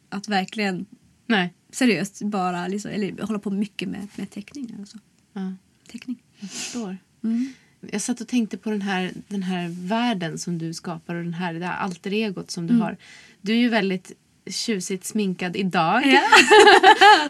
[0.09, 0.85] att verkligen
[1.27, 1.53] Nej.
[1.71, 4.97] seriöst bara liksom, eller hålla på mycket med, med teckningar och så.
[5.33, 5.53] Ja.
[5.87, 6.23] Teckning.
[6.39, 6.97] Jag förstår.
[7.23, 7.53] Mm.
[7.91, 11.33] Jag satt och tänkte på den här, den här världen som du skapar och den
[11.33, 12.81] här, det här alter egot som du Mm.
[12.81, 12.97] har.
[13.41, 14.11] Du är ju väldigt
[14.51, 16.01] tjusigt sminkad idag.
[16.05, 16.21] Ja.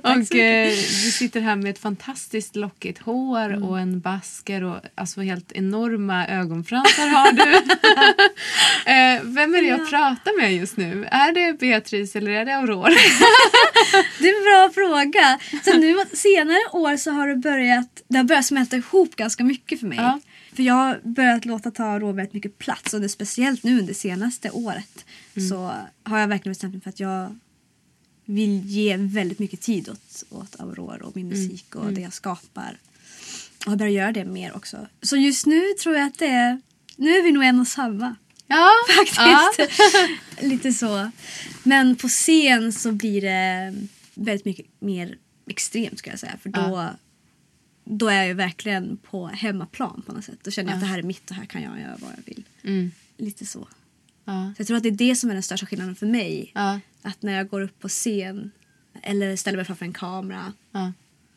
[0.11, 3.63] och eh, du sitter här med ett fantastiskt lockigt hår Mm.
[3.63, 7.51] och en basker och alltså helt enorma ögonfransar har du.
[8.91, 11.07] eh, vem är det jag pratar med just nu?
[11.11, 12.89] Är det Beatrice eller är det Aurora?
[14.19, 15.39] Det är en bra fråga.
[15.63, 19.79] Så nu senare år så har det börjat, det har börjat smälta ihop ganska mycket
[19.79, 19.97] för mig.
[19.97, 20.19] Ja.
[20.55, 24.51] För jag har börjat låta ta väldigt mycket plats och det speciellt nu under senaste
[24.51, 25.05] året
[25.49, 25.71] så
[26.03, 27.39] har jag verkligen bestämt mig för att jag
[28.25, 32.77] vill ge väldigt mycket tid åt, åt Aurora och min musik och det jag skapar.
[33.65, 34.87] Och har börjat göra det mer också.
[35.01, 36.61] Så just nu tror jag att det är,
[36.95, 38.15] nu är vi nog en och samma.
[38.47, 39.79] ja, Faktiskt.
[40.41, 41.11] Lite så.
[41.63, 43.73] Men på scen så blir det
[44.13, 45.17] väldigt mycket mer
[45.49, 46.37] extremt skulle jag säga.
[46.43, 46.89] För då,
[47.85, 50.39] då är jag verkligen på hemmaplan på något sätt.
[50.43, 52.23] Då känner jag att det här är mitt och här kan jag göra vad jag
[52.25, 52.43] vill.
[52.63, 52.91] Mm.
[53.17, 53.67] Lite så.
[54.25, 54.53] Ja.
[54.55, 56.51] Så jag tror att det är det som är den största skillnaden för mig.
[56.55, 56.79] Ja.
[57.01, 58.51] Att när jag går upp på scen
[59.01, 60.53] eller ställer mig framför en kamera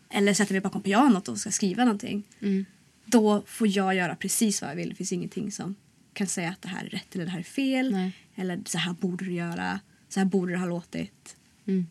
[0.09, 2.23] eller sätter mig bakom pianot och ska skriva någonting.
[2.41, 2.65] Mm.
[3.05, 4.89] Då får jag göra precis vad jag vill.
[4.89, 5.75] Det finns ingenting som
[6.13, 7.93] kan säga att det här är rätt eller det här är fel.
[7.93, 8.13] Nej.
[8.35, 9.81] Eller så här borde du göra.
[10.09, 11.37] Så här borde det ha låtit.
[11.67, 11.87] Mm.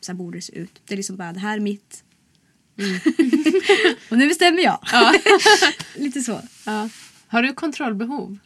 [0.00, 0.80] Så här borde det se ut.
[0.84, 2.04] Det är liksom bara det här är mitt.
[4.10, 4.78] och nu bestämmer jag.
[5.96, 6.40] Lite så.
[6.66, 6.88] Ja.
[7.28, 8.38] Har du kontrollbehov?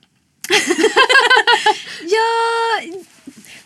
[2.03, 2.81] Ja,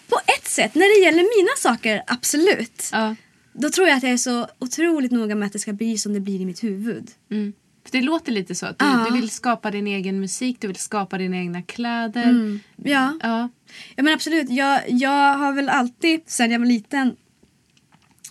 [0.09, 0.75] på ett sätt.
[0.75, 2.89] När det gäller mina saker, absolut.
[2.93, 3.15] Ja.
[3.53, 6.13] Då tror jag att jag är så otroligt noga med att det ska bli som
[6.13, 7.11] det blir i mitt huvud.
[7.31, 7.53] Mm.
[7.85, 9.07] För det låter lite så att du, Ja.
[9.09, 12.23] du vill skapa din egen musik, du vill skapa dina egna kläder.
[12.23, 12.61] Mm.
[12.77, 13.19] Ja.
[13.23, 13.49] Ja.
[13.97, 14.51] ja men absolut.
[14.51, 17.17] Jag, jag har väl alltid sen jag var liten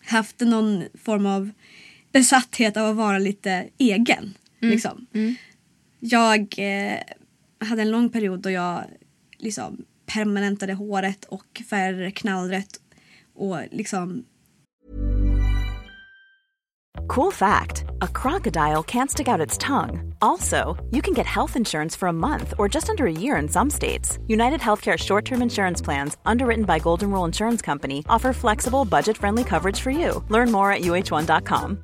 [0.06, 1.50] haft någon form av
[2.12, 4.34] besatthet av att vara lite egen.
[4.60, 5.06] Liksom.
[5.14, 5.36] Mm.
[6.00, 7.00] Jag eh,
[7.60, 8.84] hade en lång period då jag
[9.38, 12.80] liksom permanentade håret och färgade knallrött
[13.34, 14.26] och liksom
[17.08, 20.14] Cool fact a crocodile can't stick out its tongue.
[20.22, 23.50] Also, you can get health insurance for a month or just under a year in
[23.50, 24.20] some states.
[24.28, 29.18] United Healthcare short term insurance plans, underwritten by Golden Rule Insurance Company, offer flexible, budget
[29.18, 30.24] friendly coverage for you.
[30.30, 31.84] Learn more at uh1.com.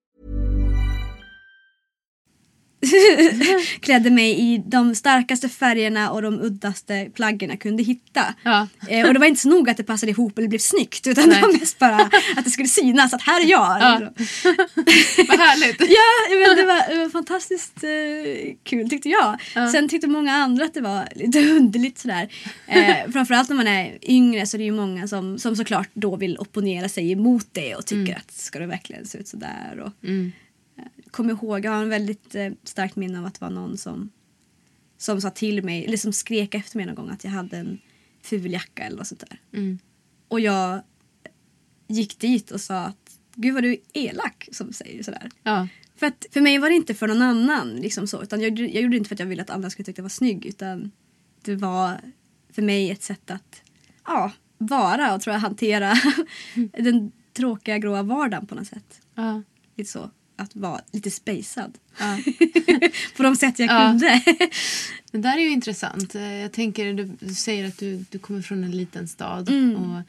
[3.79, 8.35] klädde mig i de starkaste färgerna och de uddaste plaggen jag kunde hitta.
[8.43, 8.67] Ja.
[8.89, 11.29] Eh, och det var inte så noga att det passade ihop eller blev snyggt utan
[11.29, 11.35] Nej.
[11.41, 11.95] det var mest bara
[12.35, 13.81] att det skulle synas att här är jag.
[13.81, 13.99] Ja.
[15.27, 15.79] Vad härligt.
[15.79, 19.37] Ja, men det var, det var fantastiskt eh, kul tyckte jag.
[19.71, 22.29] Sen tyckte många andra att det var lite underligt sådär.
[22.67, 26.15] Eh, framförallt när man är yngre så är det ju många som, som såklart då
[26.15, 29.83] vill opponera sig emot det och tycker att ska det verkligen se ut sådär.
[29.85, 30.31] Och, Mm.
[31.11, 34.09] Kommer ihåg, jag har en väldigt eh, starkt minne av att det var någon som,
[34.97, 37.79] som sa till mig, eller som skrek efter mig någon gång att jag hade en
[38.21, 39.41] ful jacka eller något sånt där.
[39.53, 39.79] Mm.
[40.27, 40.81] Och jag
[41.87, 45.31] gick dit och sa att gud vad du är elak som säger sådär.
[45.43, 45.67] Ja.
[45.95, 47.75] För, att, för mig var det inte för någon annan.
[47.75, 49.85] Liksom så, utan jag, jag gjorde det inte för att jag ville att andra skulle
[49.85, 50.45] tycka att jag var snygg.
[50.45, 50.91] Utan
[51.41, 52.01] det var
[52.49, 53.63] för mig ett sätt att
[54.05, 55.93] ja, vara och tror jag hantera
[56.77, 59.01] den tråkiga gråa vardagen på något sätt.
[59.15, 59.41] Ja.
[59.75, 60.11] Lite så.
[60.41, 61.77] Att vara lite spacad.
[61.99, 62.19] Ja.
[63.17, 63.87] på de sätt jag Ja.
[63.89, 64.21] kunde.
[65.11, 66.13] Det där är ju intressant.
[66.15, 69.75] Jag tänker, du, säger att du, du kommer från en liten stad Mm.
[69.75, 69.99] och,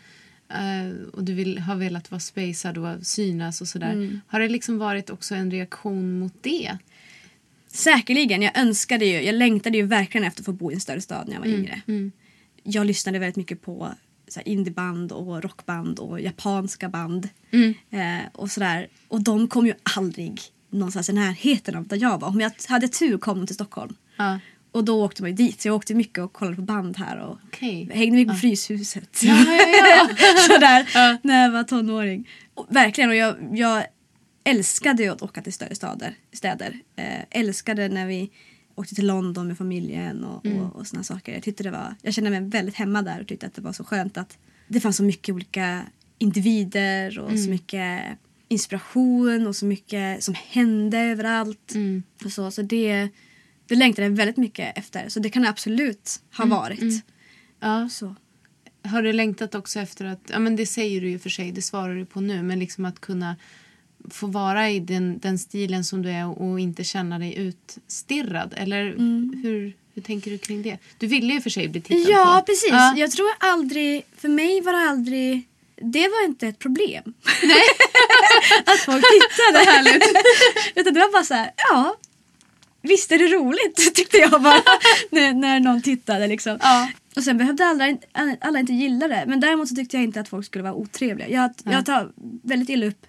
[0.57, 3.93] eh, och du vill, har velat vara spacad och synas och sådär.
[3.93, 4.21] Mm.
[4.27, 6.79] Har det liksom varit också en reaktion mot det?
[7.69, 8.43] Säkerligen.
[8.43, 11.29] Jag önskade ju, jag längtade ju verkligen efter att få bo i en större stad
[11.29, 11.83] när jag var yngre.
[11.87, 12.13] Mm.
[12.63, 13.95] Jag lyssnade väldigt mycket på
[14.33, 17.29] så indieband och rockband och japanska band.
[17.51, 17.75] Mm.
[17.91, 18.89] Eh, och sådär.
[19.09, 20.41] Och de kom ju aldrig
[20.71, 22.29] någonstans i närheten av där jag var.
[22.29, 23.95] Om jag hade tur kom de till Stockholm.
[24.17, 24.39] Ja.
[24.73, 25.61] Och då åkte man ju dit.
[25.61, 27.19] Så jag åkte mycket och kollade på band här.
[27.19, 27.91] Och Okej.
[27.95, 29.23] hängde mycket på Fryshuset.
[29.23, 30.09] Ja, ja.
[30.49, 32.29] Sådär, när jag var tonåring.
[32.55, 33.85] Och, verkligen, och jag, jag
[34.45, 36.81] älskade att åka till större stader, städer.
[36.97, 38.31] Eh, älskade när vi
[38.75, 41.33] åkte till London med familjen och, och, och såna saker.
[41.33, 43.73] Jag, tyckte det var, jag kände mig väldigt hemma där och tyckte att det var
[43.73, 45.83] så skönt att det fanns så mycket olika
[46.19, 48.03] individer och så mycket
[48.49, 51.75] inspiration och så mycket som hände överallt.
[51.75, 52.03] Mm.
[52.25, 53.09] Och så, så det,
[53.67, 55.09] det längtade jag väldigt mycket efter.
[55.09, 57.05] Så det kan det absolut ha varit.
[57.61, 57.89] Ja.
[57.89, 58.15] Så.
[58.85, 61.63] Har du längtat också efter att, ja men det säger du ju för sig, det
[61.63, 63.37] svarar du på nu, men liksom att kunna
[64.11, 68.55] få vara i den, den stilen som du är och, och inte känna dig utstirrad?
[68.57, 68.85] Eller
[69.43, 70.79] hur, hur tänker du kring det?
[70.99, 72.47] Du ville ju för sig bli tittad Ja, på.
[72.47, 72.71] precis.
[72.71, 72.95] Ja.
[72.97, 74.03] Jag tror aldrig...
[74.17, 75.49] För mig var det aldrig...
[75.77, 77.03] Det var inte ett problem.
[78.67, 80.01] att folk tittade.
[80.75, 81.97] Utan det var bara så här, ja.
[82.83, 84.63] Visst är det roligt, tyckte jag bara.
[85.11, 86.59] när, när någon tittade liksom.
[86.61, 86.89] Ja.
[87.17, 87.97] Och sen behövde alla,
[88.41, 89.25] alla inte gilla det.
[89.27, 91.29] Men däremot så tyckte jag inte att folk skulle vara otrevliga.
[91.29, 92.13] Jag, jag tar
[92.43, 93.07] väldigt illa upp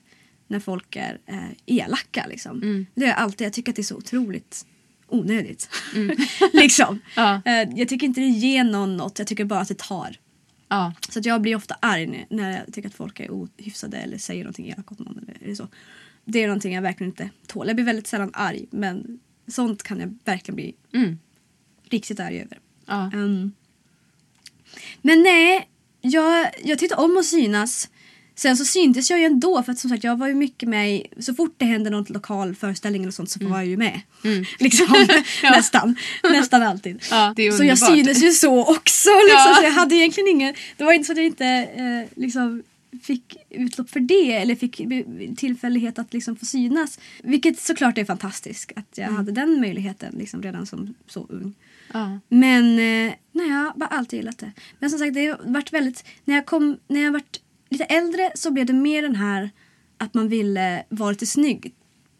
[0.48, 2.26] när folk är eh, elaka.
[2.30, 2.86] Liksom.
[2.96, 3.46] Det är jag alltid.
[3.46, 4.66] Jag tycker att det är så otroligt
[5.08, 5.70] onödigt.
[6.54, 7.00] liksom.
[7.16, 7.42] Ja.
[7.46, 9.20] Eh, jag tycker inte det ger någon något.
[9.20, 10.18] Jag tycker bara att det tar.
[10.68, 10.94] Ja.
[11.10, 14.18] Så att jag blir ofta arg när- när jag tycker att folk är ohyfsade eller
[14.18, 15.18] säger någonting elakt åt någon.
[15.18, 15.68] Eller, eller så.
[16.26, 17.68] Det är någonting jag verkligen inte tål.
[17.68, 18.66] Jag blir väldigt sällan arg.
[18.72, 21.20] Men sånt kan jag verkligen bli Mm.
[21.90, 22.60] riktigt arg över.
[22.86, 23.12] Ja.
[23.14, 23.52] Um,
[25.02, 25.70] men nej,
[26.02, 27.90] jag, jag tyckte om att synas.
[28.44, 30.96] Sen så syntes jag ju ändå för att som sagt jag var ju mycket med
[30.96, 34.02] i, så fort det hände någon lokal föreställning eller sånt så var jag ju med.
[34.60, 34.88] Liksom
[35.44, 37.04] nästan, nästan alltid.
[37.12, 39.10] Ja, så jag syntes ju så också.
[39.10, 39.56] Liksom, Ja.
[39.60, 42.64] så jag hade egentligen ingen, det var inte så att jag inte eh, liksom
[43.04, 44.82] fick utlopp för det eller fick
[45.38, 47.00] tillfällighet att liksom få synas.
[47.24, 51.54] Vilket såklart är fantastiskt att jag hade den möjligheten liksom redan som så ung.
[51.94, 52.20] Ja.
[52.30, 54.52] Men eh, nej, jag har bara alltid gillat det.
[54.80, 56.06] Men som sagt, det har varit väldigt...
[56.26, 57.40] När jag, kom, när jag varit
[57.74, 59.50] lite äldre så blev det mer den här
[59.98, 61.74] att man ville vara lite snygg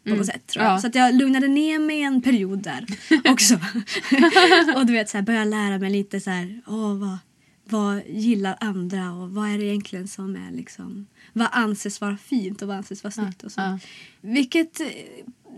[0.08, 0.46] på något sätt.
[0.46, 0.74] Tror jag.
[0.74, 0.78] Ja.
[0.78, 2.86] Så att jag lugnade ner mig en period där
[3.32, 3.54] också.
[4.76, 7.18] och du vet, så här, började lära mig lite så här, åh, vad,
[7.64, 11.06] vad gillar andra och vad är det egentligen som är liksom...
[11.32, 13.60] Vad anses vara fint och vad anses vara snyggt och så.
[13.60, 13.78] ja.
[14.20, 14.86] Vilket eh,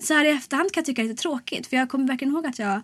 [0.00, 1.66] så här i efterhand kan jag tycka är lite tråkigt.
[1.66, 2.80] För jag kommer verkligen ihåg att jag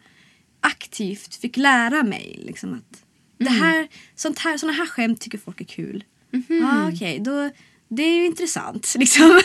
[0.61, 3.05] aktivt fick lära mig liksom att
[3.39, 6.05] det här, sånt här, såna här skämt tycker folk är kul.
[6.49, 7.51] Ja, okej, då
[7.97, 8.95] det är ju intressant.
[8.99, 9.41] Liksom.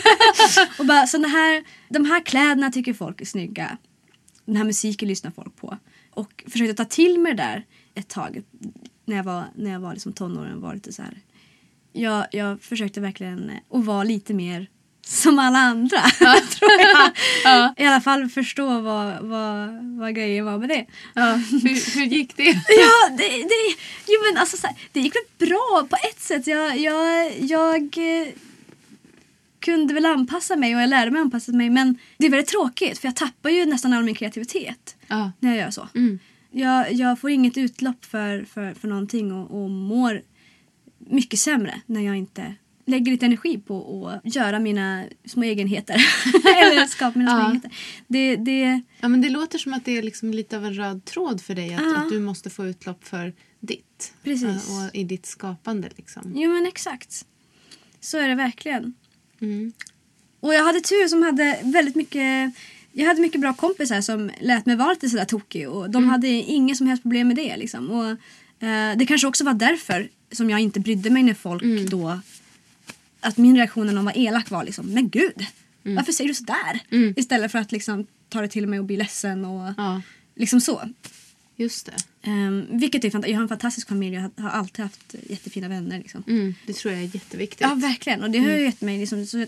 [0.78, 3.78] och bara, såna här, de här kläderna tycker folk är snygga.
[4.44, 5.78] Den här musiken lyssnar folk på.
[6.10, 8.42] Och försökte ta till mig det där ett tag.
[9.04, 11.20] När jag var, när jag var liksom tonåren var lite så här.
[11.92, 14.70] Jag, jag försökte verkligen eh, att vara lite mer
[15.08, 16.00] som alla andra.
[16.50, 16.70] tror
[17.44, 17.72] jag.
[17.76, 19.68] I alla fall förstå vad, vad,
[19.98, 20.86] vad grejen var med det.
[21.14, 21.32] Ja.
[21.50, 22.42] Hur, hur gick det?
[22.68, 26.46] Ja, det, det, jo, men alltså, så här, det gick väl bra på ett sätt.
[26.46, 28.28] Jag, jag, jag eh,
[29.60, 31.70] kunde väl anpassa mig och jag lärde mig anpassa mig.
[31.70, 35.32] Men det är väldigt tråkigt för jag tappar ju nästan all min kreativitet Ja.
[35.38, 35.88] när jag gör så.
[35.94, 36.18] Mm.
[36.50, 40.22] Jag, jag får inget utlopp för, för, för någonting och, och mår
[40.98, 42.54] mycket sämre när jag inte
[42.88, 45.94] lägger lite energi på att göra mina små egenheter.
[46.56, 47.44] Eller skapa mina små Ja.
[47.44, 47.70] egenheter.
[48.08, 51.04] Det, det, Ja, men det låter som att det är liksom lite av en röd
[51.04, 51.74] tråd för dig.
[51.74, 51.96] Att, Ja.
[51.96, 54.12] att du måste få utlopp för ditt.
[54.24, 54.66] Precis.
[54.68, 55.88] Ja, Och i ditt skapande.
[55.96, 56.32] Liksom.
[56.36, 57.24] jo men exakt.
[58.00, 58.94] Så är det verkligen.
[59.40, 59.72] Mm.
[60.40, 62.52] Och jag hade tur som hade väldigt mycket
[62.92, 66.28] jag hade mycket bra kompisar som lät mig vara lite sådär tokig och de hade
[66.28, 67.56] inga som helst problem med det.
[67.56, 67.90] Liksom.
[67.90, 68.08] Och,
[68.66, 72.20] eh, det kanske också var därför som jag inte brydde mig när folk då...
[73.20, 75.46] Att min reaktion när någon var elak var liksom, men gud,
[75.82, 76.80] varför säger du sådär?
[77.16, 80.02] Istället för att liksom ta det till mig och bli ledsen och Ja,
[80.34, 80.82] liksom så.
[81.56, 82.30] just det.
[82.30, 85.68] Um, vilket är fanta- jag har en fantastisk familj och har har alltid haft jättefina
[85.68, 85.98] vänner.
[85.98, 86.24] Liksom.
[86.28, 87.60] Mm, det tror jag är jätteviktigt.
[87.60, 88.22] Ja, verkligen.
[88.22, 88.98] Och det har ju gett mig...
[88.98, 89.46] Liksom, så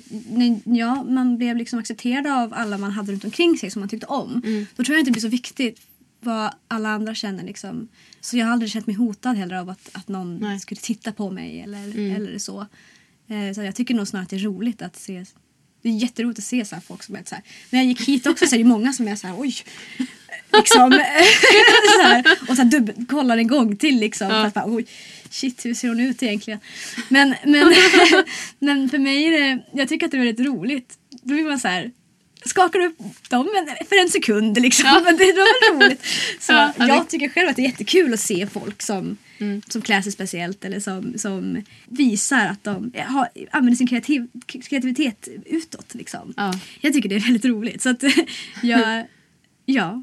[0.64, 4.06] ja, man blev liksom accepterad av alla man hade runt omkring sig som man tyckte
[4.06, 4.42] om.
[4.76, 5.80] Då tror jag inte det blir så viktigt
[6.20, 7.44] vad alla andra känner.
[7.44, 7.88] Liksom.
[8.20, 10.60] Så jag har aldrig känt mig hotad heller av att, att någon Nej.
[10.60, 12.66] skulle titta på mig eller, eller så.
[13.30, 15.24] Eh, så jag tycker nog snarare att det är roligt att se
[15.82, 17.44] det är jätteroligt att se så här folk som är så här.
[17.70, 19.54] När jag gick hit också så är det många som är så här oj.
[20.52, 20.90] Liksom.
[21.96, 24.28] så här, och så här dubbel, kollar en gång till liksom.
[24.28, 24.86] För att bara, oj,
[25.30, 26.60] shit hur ser hon ut egentligen?
[27.08, 27.74] Men, men,
[28.58, 30.98] men för mig är det, jag tycker att det är väldigt roligt.
[31.22, 31.90] Då blir man så här,
[32.44, 33.48] skakar upp dem
[33.88, 34.90] för en sekund liksom.
[35.04, 36.04] Men det var roligt.
[36.40, 39.16] Så Ja, ja, jag tycker själv att det är jättekul att se folk som,
[39.68, 45.28] som klär sig speciellt eller som, som visar att de har, använder sin kreativ, kreativitet
[45.46, 45.94] utåt.
[45.94, 46.34] Liksom.
[46.36, 46.54] Ja.
[46.80, 47.82] Jag tycker det är väldigt roligt.
[47.82, 48.02] Så att
[48.62, 49.06] jag,
[49.66, 50.02] ja.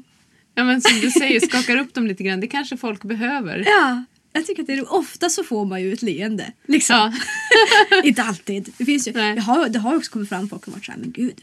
[0.54, 2.40] Ja, men som du säger, skakar upp dem lite grann.
[2.40, 3.64] Det kanske folk behöver.
[3.66, 4.92] ja, jag tycker att det är.
[4.94, 6.52] Ofta så får man ju ett leende.
[6.66, 6.96] Liksom.
[7.90, 8.02] Ja.
[8.04, 8.72] Inte alltid.
[8.78, 9.34] Det, finns ju, Nej.
[9.34, 11.40] det, har, det har också kommit fram folk som varit så här, men gud.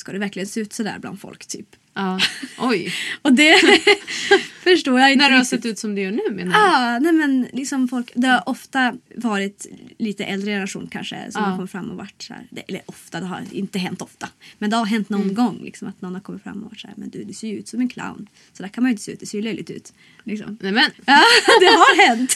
[0.00, 1.66] Ska det verkligen se ut så där bland folk typ?
[1.94, 2.20] Ja.
[2.58, 2.94] Oj.
[3.22, 3.54] Och det
[4.62, 6.58] förstår jag inte När du har sett ut som du gör nu menar du?
[6.58, 9.66] Ja, nej men liksom folk, det har ofta varit
[9.98, 11.48] lite äldre generation kanske som Ja.
[11.48, 14.28] har kommit fram och varit så här, det- eller ofta, det har inte hänt ofta.
[14.58, 15.20] Men det har hänt Mm.
[15.22, 17.32] någon gång liksom, att någon har kommit fram och varit så här, men du, du
[17.32, 18.28] ser ju ut som en clown.
[18.52, 19.92] Så där kan man ju inte se ut, det ser ju löjligt ut.
[20.24, 20.58] Liksom.
[20.60, 20.90] Nej men.
[21.06, 21.22] Ja,
[21.60, 22.30] det har hänt.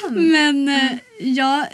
[0.00, 0.16] sant?
[0.16, 1.66] Men eh, jag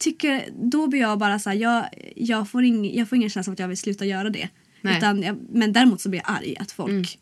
[0.00, 3.50] tycker, då blir jag bara så här, jag, jag, får ing, jag får ingen känsla
[3.50, 4.48] av att jag vill sluta göra det.
[4.80, 4.98] Nej.
[4.98, 7.18] Utan jag, men däremot så blir jag arg att folk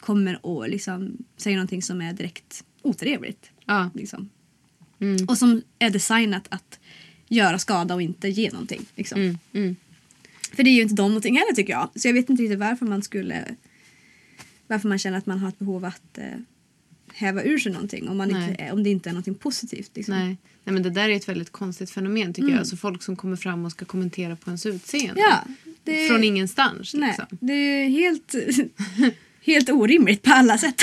[0.00, 3.50] kommer och liksom säger någonting som är direkt otrevligt.
[3.66, 3.90] Ja.
[3.94, 4.30] Liksom.
[5.00, 5.26] Mm.
[5.28, 6.78] Och som är designat att
[7.28, 8.86] göra skada och inte ge någonting.
[8.94, 9.20] Liksom.
[9.20, 9.38] Mm.
[9.52, 9.76] Mm.
[10.52, 11.90] För det är ju inte de någonting heller tycker jag.
[11.94, 13.56] Så jag vet inte riktigt varför man skulle...
[14.66, 16.24] Varför man känner att man har ett behov att eh,
[17.22, 18.50] häva ur sig någonting om, man Nej.
[18.50, 19.90] inte, om det inte är någonting positivt.
[19.94, 20.14] Liksom.
[20.14, 20.36] Nej.
[20.64, 22.58] Nej men det där är ett väldigt konstigt fenomen tycker jag.
[22.58, 25.20] Alltså folk som kommer fram och ska kommentera på ens utseende.
[25.20, 25.44] Ja,
[25.84, 27.38] det, Från ingenstans nej, liksom.
[27.40, 28.34] det är helt,
[29.44, 30.82] helt orimligt på alla sätt.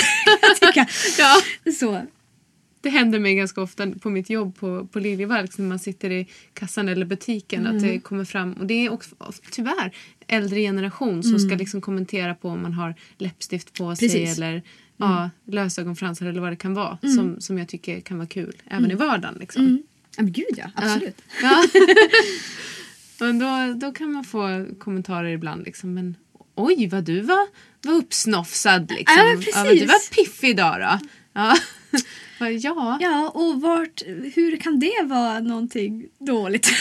[1.18, 1.36] Ja.
[1.72, 2.02] Så.
[2.80, 6.26] Det händer mig ganska ofta på mitt jobb på, på Liljevalchs när man sitter i
[6.54, 9.14] kassan eller butiken att det kommer fram och det är också
[9.50, 9.94] tyvärr
[10.26, 14.38] äldre generation som ska liksom kommentera på om man har läppstift på sig Precis.
[14.38, 14.62] eller
[14.96, 18.90] ja, lösögonfransar eller vad det kan vara som, som jag tycker kan vara kul även
[18.90, 19.36] i vardagen.
[19.40, 19.82] Liksom.
[20.16, 21.22] Ja, men gud ja, absolut.
[21.42, 21.64] Ja.
[23.20, 25.64] Men då, då kan man få kommentarer ibland.
[25.64, 26.16] Liksom, men
[26.54, 27.48] oj, vad du var,
[27.82, 28.90] var uppsnofsad.
[28.90, 29.16] Liksom.
[29.18, 29.88] Ja, men vad du precis.
[29.88, 31.06] var piffig idag då.
[31.32, 31.56] Ja.
[32.48, 32.98] Ja.
[33.00, 34.02] Ja, och vart,
[34.34, 36.66] hur kan det vara någonting dåligt?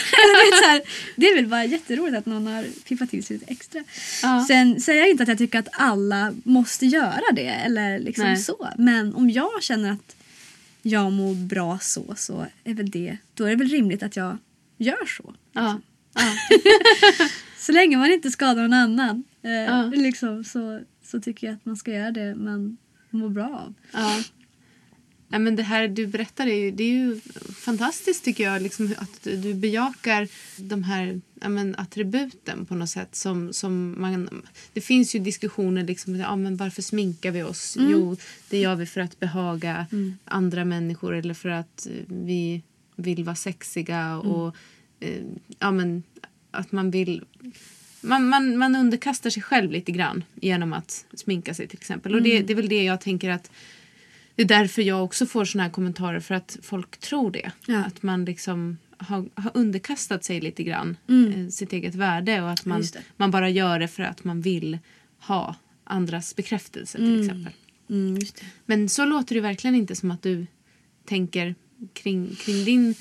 [1.15, 3.83] Det, är väl bara jätteroligt att någon har piffat till sig lite extra.
[4.23, 4.45] Ja.
[4.47, 8.37] Sen säger jag inte att jag tycker att alla måste göra det eller liksom Nej.
[8.37, 8.67] så.
[8.77, 10.15] Men om jag känner att
[10.81, 14.37] jag mår bra så, så är väl det, då är det väl rimligt att jag
[14.77, 15.33] gör så.
[15.53, 15.79] Ja.
[16.13, 16.33] Ja.
[17.57, 19.83] Så länge man inte skadar någon annan eh, Ja.
[19.95, 22.77] liksom, så, så tycker jag att man ska göra det man
[23.09, 23.73] mår bra av.
[23.93, 24.23] Ja.
[25.31, 27.19] Ja, men det här du berättar är ju, det är ju
[27.55, 28.61] fantastiskt tycker jag.
[28.61, 33.15] Liksom, att du bejakar de här ja, men, attributen på något sätt.
[33.15, 34.29] Som, som man,
[34.73, 37.77] det finns ju diskussioner liksom, ja, men varför sminkar vi oss?
[37.79, 38.17] Jo,
[38.49, 39.87] det gör vi för att behaga
[40.25, 42.61] andra människor eller för att vi
[42.95, 44.17] vill vara sexiga.
[44.17, 44.55] och
[44.99, 45.23] eh,
[45.59, 46.03] ja, men,
[46.51, 47.23] Att man vill
[48.01, 52.15] man, man, man underkastar sig själv lite grann genom att sminka sig till exempel.
[52.15, 53.51] Och det, det är väl det jag tänker att
[54.39, 57.51] det är därför jag också får såna här kommentarer för att folk tror det.
[57.65, 57.83] Ja.
[57.83, 62.65] Att man liksom har, har underkastat sig lite grann eh, sitt eget värde och att
[62.65, 62.83] man,
[63.17, 64.79] man bara gör det för att man vill
[65.19, 67.53] ha andras bekräftelse till exempel.
[67.89, 68.45] Mm, just det.
[68.65, 70.47] Men så låter det verkligen inte som att du
[71.05, 71.55] tänker
[71.93, 72.95] kring, kring din,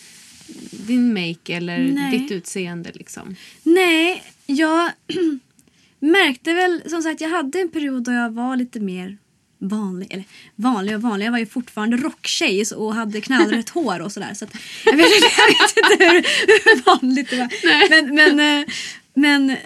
[0.86, 2.18] din make eller Nej.
[2.18, 3.36] ditt utseende liksom.
[3.62, 4.90] Nej, jag
[5.98, 9.18] märkte väl som sagt jag hade en period då jag var lite mer
[9.58, 10.12] vanlig.
[10.12, 14.34] Eller vanlig och vanlig, jag var ju fortfarande rocktjej och hade knallrött hår och sådär.
[14.34, 16.14] Så att, jag, vet, jag vet inte hur,
[16.46, 17.48] hur vanligt det var.
[17.90, 18.66] Men, men, eh,
[19.14, 19.56] men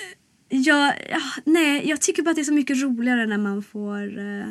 [0.48, 4.18] jag, ja, nej, jag tycker bara att det är så mycket roligare när man får
[4.18, 4.48] eh,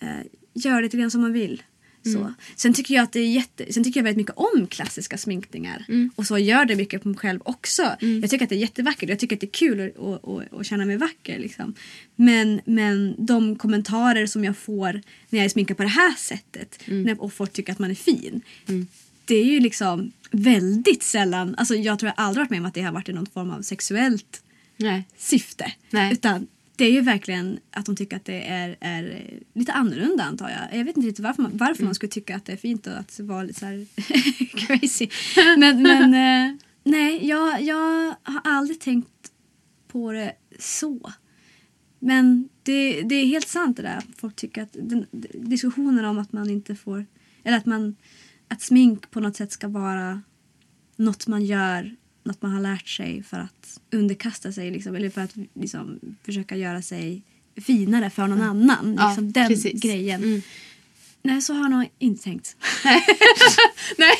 [0.00, 1.62] eh, göra lite grann som man vill.
[2.04, 2.34] Så.
[2.56, 5.84] Sen, tycker jag att det är jätte, sen tycker jag väldigt mycket om klassiska sminkningar.
[6.14, 7.96] Och så gör det mycket på mig själv också.
[8.00, 9.08] Jag tycker att det är jättevackert.
[9.08, 11.38] Jag tycker att det är kul att, att, att, att känna mig vacker.
[11.38, 11.74] Liksom.
[12.16, 14.92] Men, men de kommentarer som jag får
[15.28, 17.94] när jag är sminkad på det här sättet när, och folk tycker att man är
[17.94, 18.40] fin.
[19.24, 22.74] Det är ju liksom väldigt sällan, alltså jag tror jag aldrig varit med om att
[22.74, 24.42] det har varit i någon form av sexuellt
[24.76, 25.04] Nej.
[25.16, 25.72] syfte.
[25.90, 26.12] Nej.
[26.12, 26.46] Utan
[26.82, 30.78] det är ju verkligen att de tycker att det är, är lite annorlunda antar jag.
[30.78, 31.84] Jag vet inte riktigt varför man, varför Mm.
[31.84, 33.86] man skulle tycka att det är fint och att vara lite så här
[34.66, 35.08] crazy.
[35.58, 39.32] Men, men eh, nej, jag, jag har aldrig tänkt
[39.88, 41.12] på det så.
[41.98, 44.02] Men det, det är helt sant det där.
[44.16, 47.06] Folk tycker att den, diskussionen om att man inte får,
[47.44, 47.96] eller att man,
[48.48, 50.22] att smink på något sätt ska vara
[50.96, 55.20] något man gör, något man har lärt sig för att underkasta sig liksom, eller för
[55.20, 57.22] att liksom, försöka göra sig
[57.56, 58.96] finare för någon annan.
[58.98, 59.80] Ja, Liksom, den precis.
[59.80, 60.22] grejen.
[60.22, 60.42] Mm.
[61.22, 62.56] Nej, så har jag nog inte tänkt.
[62.84, 63.04] nej.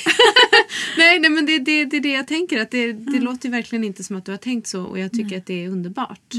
[0.97, 2.61] nej, nej, men det, det, det är det jag tänker.
[2.61, 5.13] Att det, det låter ju verkligen inte som att du har tänkt så och jag
[5.13, 6.33] tycker att det är underbart.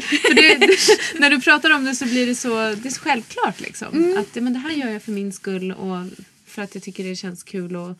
[0.00, 0.78] för det, det,
[1.20, 3.60] när du pratar om det så blir det så, det är så självklart.
[3.60, 4.16] Liksom.
[4.18, 5.96] Att men det här gör jag för min skull och
[6.54, 7.98] för att jag tycker det känns kul och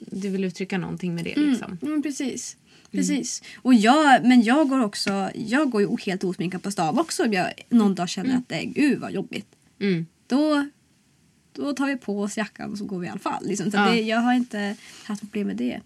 [0.00, 1.36] du vill uttrycka någonting med det.
[1.36, 1.78] Liksom.
[1.82, 2.56] Mm, precis.
[2.90, 3.42] Precis.
[3.56, 7.32] Och jag, men jag går också, jag går ju helt osminkad på stan också om
[7.32, 9.46] jag någon dag känner att det är gud vad jobbigt.
[9.80, 10.06] Mm.
[10.26, 10.68] Då,
[11.52, 13.46] då tar vi på oss jackan och så går vi i alla fall.
[13.46, 13.70] Liksom.
[13.70, 13.90] Så Ja.
[13.90, 15.80] det, jag har inte haft problem med det.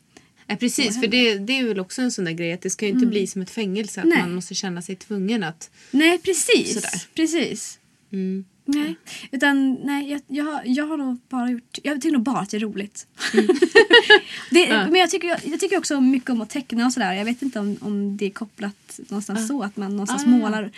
[0.46, 2.86] Ja, precis, för det, det är väl också en sån där grej att det ska
[2.86, 4.18] ju inte bli som ett fängelse att Nej.
[4.18, 5.70] man måste känna sig tvungen att...
[5.90, 6.74] Nej, precis.
[6.74, 7.02] Sådär.
[7.14, 7.78] Precis.
[8.12, 8.44] Mm.
[8.74, 8.96] Nej,
[9.30, 11.78] utan nej, jag, jag, har- jag har nog bara gjort...
[11.82, 13.06] Jag tycker nog bara att det är roligt.
[14.50, 17.12] det, Men jag tycker, jag tycker också mycket om att teckna och sådär.
[17.12, 20.36] Jag vet inte om, om det är kopplat någonstans så att man någonstans Ja, ja,
[20.36, 20.42] ja.
[20.42, 20.70] målar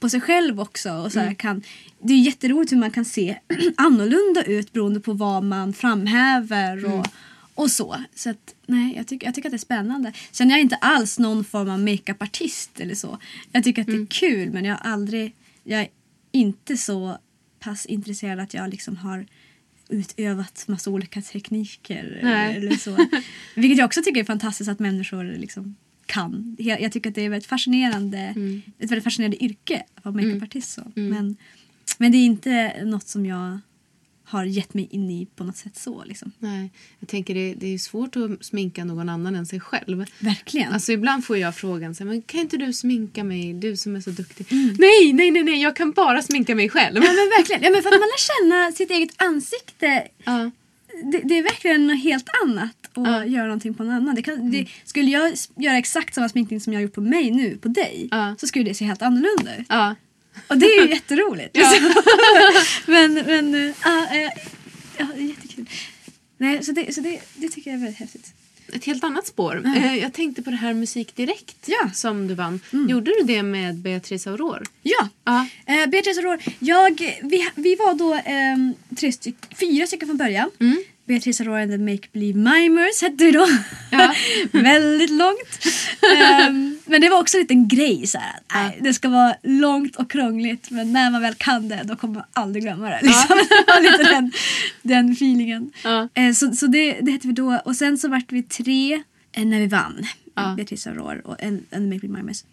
[0.00, 0.92] på sig själv också.
[0.92, 1.62] Och så kan,
[2.00, 3.38] det är jätteroligt hur man kan se
[3.76, 7.06] annorlunda ut beroende på vad man framhäver och,
[7.54, 7.96] och så.
[8.14, 10.12] Så att, nej, jag, tycker, jag tycker att det är spännande.
[10.30, 13.18] Sen är jag inte alls någon form av makeupartist eller så.
[13.52, 15.34] Jag tycker att det är kul men jag har aldrig...
[15.64, 15.88] Jag är
[16.32, 17.18] inte så
[17.64, 19.26] pass intresserad att jag liksom har
[19.88, 22.20] utövat massa olika tekniker.
[22.22, 22.56] Nej.
[22.56, 22.96] Eller så.
[23.54, 26.56] Vilket jag också tycker är fantastiskt att människor liksom kan.
[26.58, 28.34] Jag jag tycker att det är väldigt fascinerande,
[28.78, 30.72] ett väldigt fascinerande yrke att vara makeupartist.
[30.72, 30.92] Så.
[30.94, 31.36] Men,
[31.98, 33.58] men det är inte något som jag
[34.26, 36.04] har gett mig in i på något sätt så.
[36.04, 36.32] Liksom.
[36.38, 40.04] Nej, jag tänker det, det är svårt att sminka någon annan än sig själv.
[40.18, 40.72] Verkligen.
[40.72, 43.96] Alltså ibland får jag frågan så här, men kan inte du sminka mig, du som
[43.96, 44.46] är så duktig.
[44.78, 46.96] Nej, nej, nej, nej, jag kan bara sminka mig själv.
[46.96, 47.62] Ja men verkligen.
[47.62, 50.08] Ja, men för att man lär känna sitt eget ansikte.
[50.24, 50.50] Ja.
[51.12, 53.24] Det, det är verkligen något helt annat att Ja.
[53.24, 54.14] göra någonting på någon annan.
[54.14, 57.30] Det kan, det, skulle jag göra exakt samma sminkning som jag har gjort på mig
[57.30, 58.34] nu, på dig, Ja.
[58.40, 59.66] så skulle det se helt annorlunda ut.
[59.68, 59.94] Ja.
[60.48, 61.56] Och det är ju jätteroligt.
[61.58, 61.72] Ja.
[62.86, 64.06] men men äh, ja,
[65.16, 65.68] eh, jättekul.
[66.38, 68.32] Nej, så det, så det, det tycker jag är väldigt häftigt.
[68.72, 69.62] Ett helt annat spår.
[69.76, 71.80] Eh, Jag tänkte på det här Musik Direkt Ja.
[71.82, 71.94] Mm.
[71.94, 72.60] som du vann.
[72.88, 74.64] Gjorde du det med Beatrice Aurore?
[74.82, 75.46] Ja, Ja.
[75.66, 80.50] Eh, Beatrice Aurore, jag, vi, vi var då ehm, tre styck, fyra stycken från början.
[81.06, 83.46] Beatrice Aurore and the Make Believe Mimers hette vi då.
[83.90, 84.14] Ja.
[84.52, 85.66] Väldigt långt.
[86.16, 88.06] Ehm, men det var också en liten grej.
[88.06, 91.68] Så här, att, nej, det ska vara långt och krångligt men när man väl kan
[91.68, 93.00] det då kommer man aldrig glömma det.
[93.02, 93.36] Liksom.
[93.66, 94.32] var lite den,
[94.82, 95.72] den feelingen.
[95.84, 96.08] Ja.
[96.14, 97.60] Eh, så så det, det hette vi då.
[97.64, 99.02] Och sen så vart vi tre
[99.32, 100.06] eh, när vi vann.
[100.34, 100.54] Ja.
[100.56, 102.44] Beatrice Aurore och and, and the Make Believe Mimers.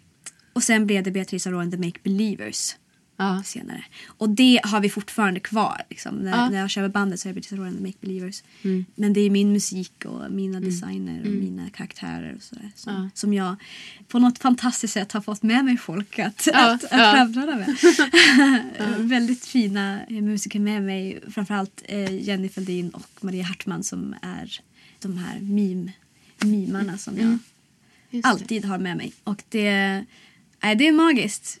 [0.52, 2.74] Och sen blev det Beatrice Aurore and the Make Believers
[3.22, 3.42] Ja.
[3.44, 3.84] senare.
[4.06, 5.82] Och det har vi fortfarande kvar.
[5.90, 6.14] Liksom.
[6.16, 6.48] När, Ja.
[6.48, 8.42] när jag kör med bandet så är det and the Make Believers.
[8.94, 12.70] Men det är min musik och mina designer och mina karaktärer och sådär.
[12.74, 13.08] Som, Ja.
[13.14, 13.56] som jag
[14.08, 17.76] på något fantastiskt sätt har fått med mig folk att, att, att framträda med.
[19.08, 21.20] Väldigt fina eh, musiker med mig.
[21.30, 24.60] Framförallt eh, Jenny Fälldin och Maria Hartman som är
[25.00, 25.92] de här meme,
[26.44, 27.38] mimarna som jag
[28.10, 28.28] det.
[28.28, 29.12] alltid har med mig.
[29.24, 30.04] Och det,
[30.62, 31.58] nej, det är magiskt.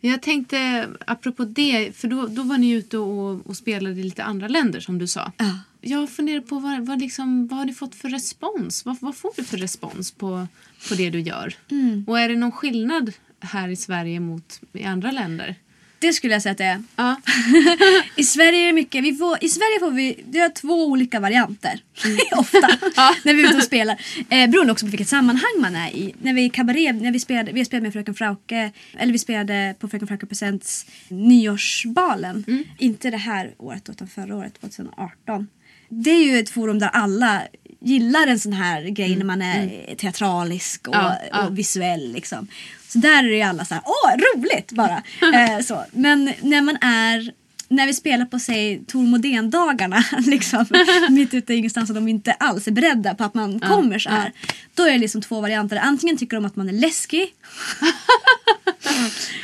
[0.00, 4.24] Jag tänkte, apropå det, för då, då var ni ute och, och spelade i lite
[4.24, 5.32] andra länder som du sa.
[5.36, 5.58] Ja.
[5.80, 8.84] Jag funderar på vad, vad, liksom, vad har ni fått för respons?
[8.84, 10.46] Vad, vad får du för respons på,
[10.88, 11.54] på det du gör?
[11.70, 12.04] Mm.
[12.08, 15.56] Och är det någon skillnad här i Sverige mot i andra länder?
[16.00, 16.82] Det skulle jag säga att det är.
[16.96, 17.20] Ja.
[18.16, 19.04] I Sverige är det mycket.
[19.04, 21.80] Vi får, I Sverige får vi det är två olika varianter.
[22.04, 22.18] Mm.
[22.38, 22.58] Ofta.
[23.24, 24.00] När vi är ute och spelar.
[24.30, 26.14] Eh, beroende också på vilket sammanhang man är i.
[26.22, 28.72] När vi i när vi spelade, vi spelade med Fröken Frauke.
[28.98, 32.44] Eller vi spelade på Fröken Frauke Presents nyårsbalen.
[32.48, 32.64] Mm.
[32.78, 35.48] Inte det här året utan förra året, 2018.
[35.88, 37.42] Det är ju ett forum där alla
[37.80, 41.06] gillar en sån här grej när man är teatralisk och, Mm.
[41.06, 41.46] Ja, ja.
[41.46, 42.12] och visuell.
[42.12, 42.48] Liksom.
[42.92, 45.02] Så där är ju alla så här, åh roligt bara.
[45.34, 45.84] eh, så.
[45.92, 47.32] Men när man är
[47.68, 50.66] när vi spelar på säg Tor Modén-dagarna, liksom,
[51.10, 54.10] mitt ute i ingenstans och de inte alls är beredda på att man kommer så
[54.10, 54.32] här.
[54.74, 55.76] Då är det liksom två varianter.
[55.76, 57.34] Antingen tycker de att man är läskig.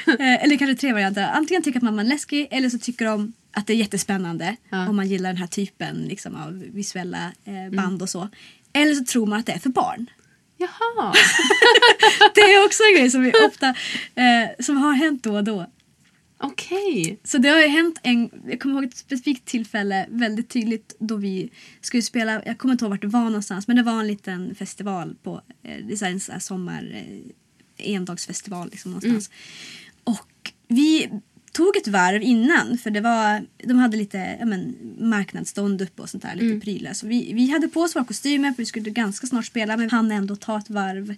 [0.07, 1.31] Eh, eller kanske tre varianter.
[1.35, 4.57] Antingen tycker de att man är läskig eller så tycker de att det är jättespännande
[4.71, 4.89] Ja.
[4.89, 8.29] om man gillar den här typen liksom, av visuella eh, band och så.
[8.73, 10.07] Eller så tror man att det är för barn.
[10.59, 11.15] Jaha.
[12.35, 13.69] Det är också en grej som, vi ofta,
[14.15, 15.67] eh, som har hänt då och då.
[16.39, 17.21] Okej.
[17.25, 21.17] Så det har ju hänt en, jag kommer ihåg ett specifikt tillfälle väldigt tydligt då
[21.17, 21.51] vi
[21.81, 24.55] skulle spela, jag kommer inte ihåg vart det var någonstans men det var en liten
[24.55, 29.31] festival på, eh, det är en sån här sommar, eh, endagsfestival liksom någonstans.
[30.05, 31.11] Och vi
[31.57, 36.23] tog ett varv innan för det var, de hade lite men, marknadsstånd uppe och sånt
[36.23, 36.93] där, lite prylar.
[36.93, 39.91] Så vi, vi hade på oss våra kostymer för vi skulle ganska snart spela men
[39.91, 41.11] hann ändå ta ett varv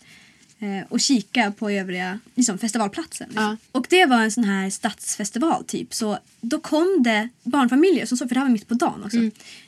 [0.59, 3.29] eh, och kika på övriga liksom, festivalplatsen.
[3.29, 3.45] Liksom.
[3.45, 3.57] Ja.
[3.73, 5.95] Och det var en sån här stadsfestival typ.
[5.95, 9.19] Så då kom det barnfamiljer, som såg, för det här var mitt på dagen också.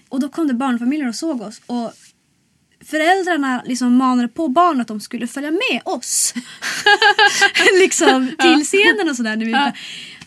[0.09, 1.61] Och då kom det barnfamiljer och såg oss.
[1.67, 1.93] Och
[2.85, 6.35] föräldrarna liksom manade på barnen att de skulle följa med oss.
[7.81, 9.37] liksom till scenen och sådär.
[9.37, 9.73] Ja.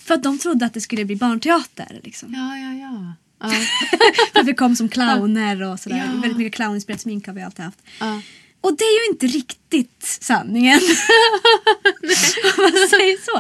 [0.04, 2.00] För att de trodde att det skulle bli barnteater.
[2.04, 2.34] Liksom.
[2.34, 3.14] Ja, ja, ja.
[3.40, 3.50] ja.
[4.34, 5.98] För att vi kom som clowner och sådär.
[5.98, 6.22] Ja.
[6.22, 7.82] Väldigt mycket clowninspirerat smink har vi alltid haft.
[8.00, 8.22] ja.
[8.62, 10.80] Och det är ju inte riktigt sanningen.
[12.58, 13.38] Om man säger så.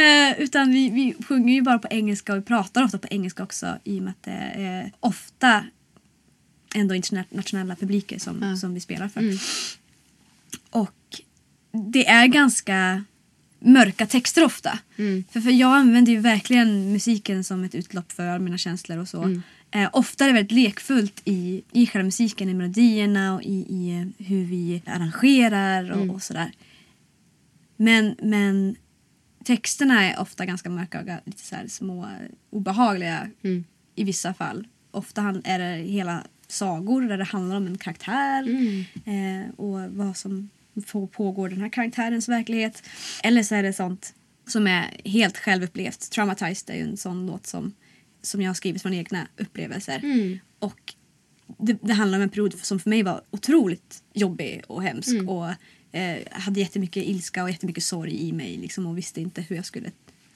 [0.00, 3.42] Eh, utan vi, vi sjunger ju bara på engelska och vi pratar ofta på engelska
[3.42, 5.64] också i och med att det är ofta
[6.74, 8.56] ändå internationella publiker som, Ja.
[8.56, 9.20] som vi spelar för.
[9.20, 9.36] Mm.
[10.70, 11.20] Och
[11.92, 13.04] det är ganska
[13.64, 14.78] mörka texter ofta.
[14.96, 15.24] Mm.
[15.30, 19.22] För, för jag använder ju verkligen musiken som ett utlopp för mina känslor och så.
[19.22, 19.42] Mm.
[19.70, 23.90] Eh, ofta är det väldigt lekfullt i, i själva musiken, i melodierna och i, i
[24.18, 26.10] eh, hur vi arrangerar och, Mm.
[26.10, 26.52] och sådär.
[27.76, 28.76] Men, men
[29.44, 32.08] texterna är ofta ganska mörka och lite så små
[32.50, 33.64] obehagliga Mm.
[33.94, 34.66] i vissa fall.
[34.90, 38.84] Ofta är det hela sagor där det handlar om en karaktär Mm.
[39.44, 40.48] eh, och vad som
[41.12, 42.82] pågår den här karaktärens verklighet.
[43.22, 44.14] Eller så är det sånt
[44.46, 46.10] som är helt självupplevt.
[46.10, 47.72] Traumatized är ju en sån låt som,
[48.22, 50.00] som jag har skrivit från egna upplevelser.
[50.02, 50.38] Mm.
[50.58, 50.94] Och
[51.58, 55.08] det, det handlar om en period som för mig var otroligt jobbig och hemsk.
[55.08, 55.28] Mm.
[55.28, 55.48] Och
[55.92, 59.64] eh, hade jättemycket ilska och jättemycket sorg i mig liksom, och visste inte hur jag
[59.64, 59.90] skulle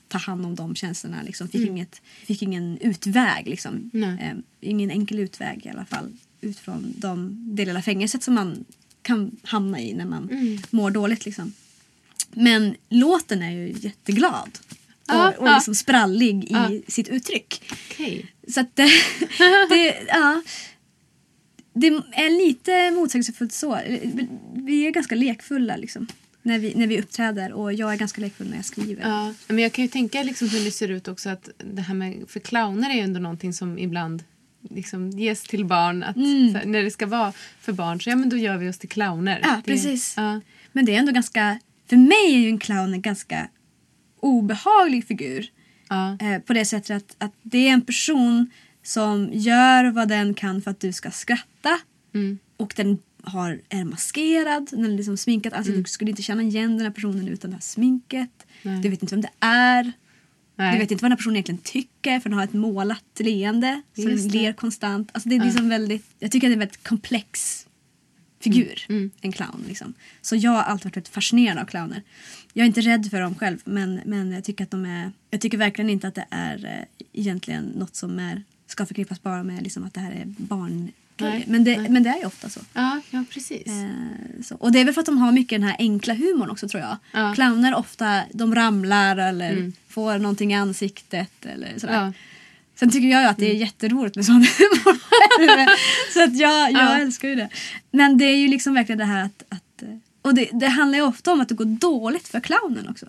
[0.09, 1.23] ta hand om de känslorna.
[1.23, 1.49] Liksom.
[1.49, 3.49] Fick, inget, fick ingen utväg.
[3.49, 3.91] Liksom.
[4.21, 6.13] Eh, ingen enkel utväg i alla fall.
[6.41, 8.65] Ut från de, det lilla fängelset som man
[9.07, 10.59] kan hamna i när man Mm.
[10.71, 11.25] mår dåligt.
[11.27, 11.53] Liksom.
[12.31, 14.59] Men låten är ju jätteglad.
[15.09, 16.71] Ja, och liksom sprallig i Ja.
[16.89, 17.63] sitt uttryck.
[17.91, 18.27] Okej.
[18.49, 18.83] Så att det,
[19.69, 20.43] det, ja,
[21.73, 23.79] det är lite motsägelsefullt så.
[24.55, 26.07] Vi är ganska lekfulla liksom,
[26.43, 29.03] när, vi, när vi uppträder och jag är ganska lekfull när jag skriver.
[29.09, 31.95] Ja, men jag kan ju tänka liksom hur det ser ut också att det här
[31.95, 34.23] med, för clowner är ju ändå någonting som ibland
[34.71, 36.03] liksom ges till barn.
[36.03, 36.55] Att, Mm.
[36.55, 38.89] här, när det ska vara för barn så ja, men då gör vi oss till
[38.89, 39.41] clowner.
[39.43, 40.15] Ja, Det- precis.
[40.17, 40.41] Ja.
[40.73, 41.59] Men det är ändå ganska...
[41.89, 43.49] För mig är ju en clown en ganska
[44.21, 45.47] obehaglig figur.
[45.89, 46.19] Ja.
[46.21, 48.51] Eh, på det sättet att, att det är en person
[48.83, 51.81] som gör vad den kan för att du ska skratta.
[52.15, 52.39] Mm.
[52.57, 55.53] Och den har, är maskerad, den är liksom sminkad.
[55.53, 55.83] Alltså Mm.
[55.83, 58.47] Du skulle inte känna igen den här personen utan det här sminket.
[58.63, 58.81] Nej.
[58.83, 59.93] Du vet inte vem det är.
[60.57, 60.73] Nej.
[60.73, 63.83] Du vet inte vad den här personen egentligen tycker för den har ett målat leende.
[63.97, 65.11] Så den ler konstant.
[65.13, 67.63] Alltså det är liksom väldigt, jag tycker att det är en väldigt komplex
[68.41, 68.87] figur.
[68.89, 69.11] Mm.
[69.21, 69.65] En clown.
[69.69, 69.95] Liksom.
[70.21, 72.03] Så jag har alltid varit väldigt fascinerad av clowner.
[72.53, 75.13] Jag är inte rädd för dem själv men, men jag tycker att de är...
[75.31, 79.43] Jag tycker verkligen inte att det är eh, egentligen något som är, ska förknippas bara
[79.43, 81.91] med liksom, att det här är barn Nej, men det, nej.
[81.91, 82.61] men det är ju ofta så.
[82.73, 83.67] Ja, ja, precis.
[83.67, 84.55] Eh, så.
[84.57, 86.83] Och det är väl för att de har mycket den här enkla humorn också tror
[86.83, 86.97] jag.
[87.13, 87.35] Ja.
[87.35, 89.73] Clowner ofta, de ramlar eller Mm.
[89.89, 92.05] får någonting i ansiktet eller sådär.
[92.05, 92.13] Ja.
[92.79, 95.71] Sen tycker jag ju att det är jätteroligt med sån humor.
[96.13, 96.99] Så att jag, jag Ja.
[96.99, 97.49] älskar ju det.
[97.91, 99.43] Men det är ju liksom verkligen det här att...
[99.49, 99.83] att
[100.23, 103.07] och det, det handlar ju ofta om att det går dåligt för clownen också.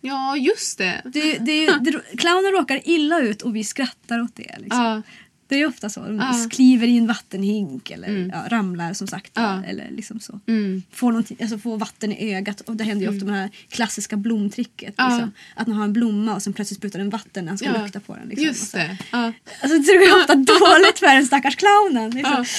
[0.00, 1.00] ja, just det.
[1.04, 4.56] Det, det, det, clownen råkar illa ut och vi skrattar åt det.
[4.58, 4.82] Liksom.
[4.84, 5.02] Ja.
[5.50, 6.00] Det är ofta så.
[6.00, 6.46] De Ja.
[6.50, 8.30] kliver i en vattenhink eller Mm.
[8.34, 9.32] ja, ramlar som sagt.
[9.34, 9.64] Ja.
[9.64, 10.40] Eller liksom så.
[10.46, 10.82] Mm.
[10.92, 12.60] Får, alltså får vatten i ögat.
[12.60, 14.94] Och det händer ju ofta med det här klassiska blomtricket.
[14.96, 15.08] Ja.
[15.08, 15.32] Liksom.
[15.56, 17.82] Att man har en blomma och sen plötsligt sprutar den vatten när han ska Ja.
[17.82, 18.28] lukta på den.
[18.28, 18.46] Liksom.
[18.46, 18.96] Just det.
[19.12, 19.32] Ja.
[19.62, 22.10] Alltså det ju ofta dåligt för den stackars clownen.
[22.10, 22.44] Liksom.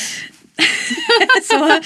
[1.43, 1.81] Så,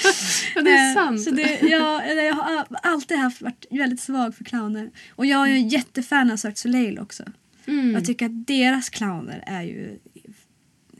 [0.54, 1.22] Ja, det är eh, sant.
[1.22, 4.90] Så det, ja, jag har alltid haft, varit väldigt svag för clowner.
[5.10, 7.22] Och jag är ju jättefan av Cirque Soleil också.
[7.66, 7.92] Mm.
[7.94, 9.98] Jag tycker att deras clowner är ju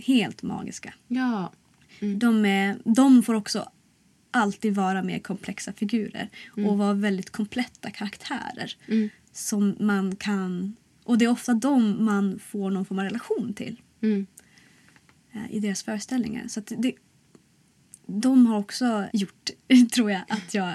[0.06, 0.94] helt magiska.
[1.08, 1.52] Ja.
[2.16, 3.68] De, är, de får också
[4.30, 6.28] alltid vara mer komplexa figurer
[6.66, 8.76] och vara väldigt kompletta karaktärer.
[8.88, 9.08] Mm.
[9.32, 10.76] Som man kan...
[11.04, 14.26] Och det är ofta de man får någon form av relation till Mm.
[15.32, 16.48] eh, i deras föreställningar.
[16.48, 16.92] Så det,
[18.06, 19.50] de har också gjort,
[19.94, 20.68] tror jag, att jag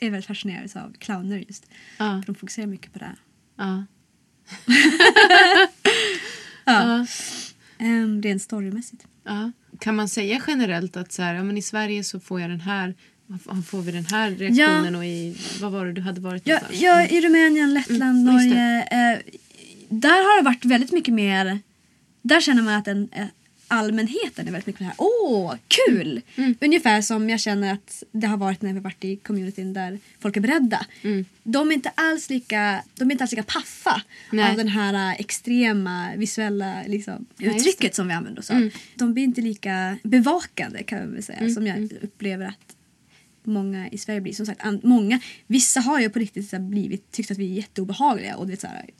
[0.00, 1.66] är väldigt fascinerad av clowner just.
[1.98, 2.22] Ja.
[2.22, 3.16] För de fokuserar mycket på det.
[3.56, 3.84] Ja.
[6.64, 6.98] Ja.
[6.98, 7.06] Ja.
[7.80, 9.06] Um, rent storymässigt.
[9.24, 9.52] Ja.
[9.78, 12.60] Kan man säga generellt att så här, ja, men i Sverige så får jag den
[12.60, 12.94] här
[13.66, 17.06] får vi den här reaktionen och i vad var det du hade varit Ja, ja,
[17.06, 18.24] I Rumänien, Lettland, Mm.
[18.24, 18.82] Norge.
[18.82, 19.18] Eh,
[19.88, 21.58] där har det varit väldigt mycket mer...
[22.22, 23.26] Där känner man att en, eh,
[23.70, 24.94] allmänheten är väldigt mycket här.
[24.98, 26.20] Åh, kul!
[26.36, 26.54] Mm.
[26.60, 30.36] Ungefär som jag känner att det har varit när vi varit i communityn där folk
[30.36, 30.86] är beredda.
[31.02, 31.24] Mm.
[31.42, 34.02] De är inte alls lika, de är inte alls lika paffa
[34.32, 34.50] Nej.
[34.50, 38.56] av den här eh, extrema visuella liksom, just uttrycket som vi använder oss av.
[38.56, 38.70] Mm.
[38.94, 42.76] De blir inte lika bevakande kan man väl säga Mm, som jag upplever att
[43.46, 44.32] många i Sverige blir.
[44.32, 48.36] Som sagt, många, vissa har ju på riktigt så blivit, tyckt att vi är jätteobehagliga
[48.36, 48.90] och du vet, så här,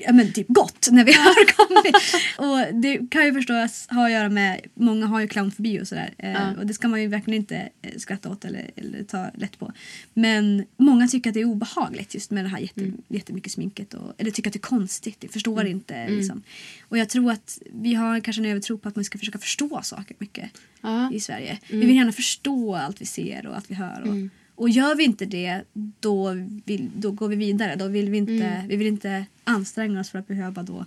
[0.00, 1.96] ja, men typ gott när vi har kommit.
[2.38, 6.14] och det kan ju förstås ha att göra med, många har ju clownfobi och sådär.
[6.18, 6.52] Eh, Ja.
[6.58, 9.72] Och det ska man ju verkligen inte eh, skratta åt eller, eller ta lätt på.
[10.14, 13.02] Men många tycker att det är obehagligt just med det här jätte, Mm.
[13.08, 13.94] jättemycket sminket.
[13.94, 16.08] Och, eller tycker att det är konstigt, de förstår inte.
[16.08, 16.42] Liksom.
[16.88, 19.80] Och jag tror att vi har kanske en övertro på att man ska försöka förstå
[19.82, 20.50] saker mycket
[20.80, 21.10] Ja.
[21.12, 21.58] i Sverige.
[21.70, 24.02] Vi vill gärna förstå allt vi ser och allt vi hör.
[24.08, 24.30] Och,
[24.62, 25.62] och gör vi inte det,
[26.00, 26.32] då,
[26.64, 27.76] vill, då går vi vidare.
[27.76, 30.86] Då vill vi, inte, vi vill inte anstränga oss för att behöva då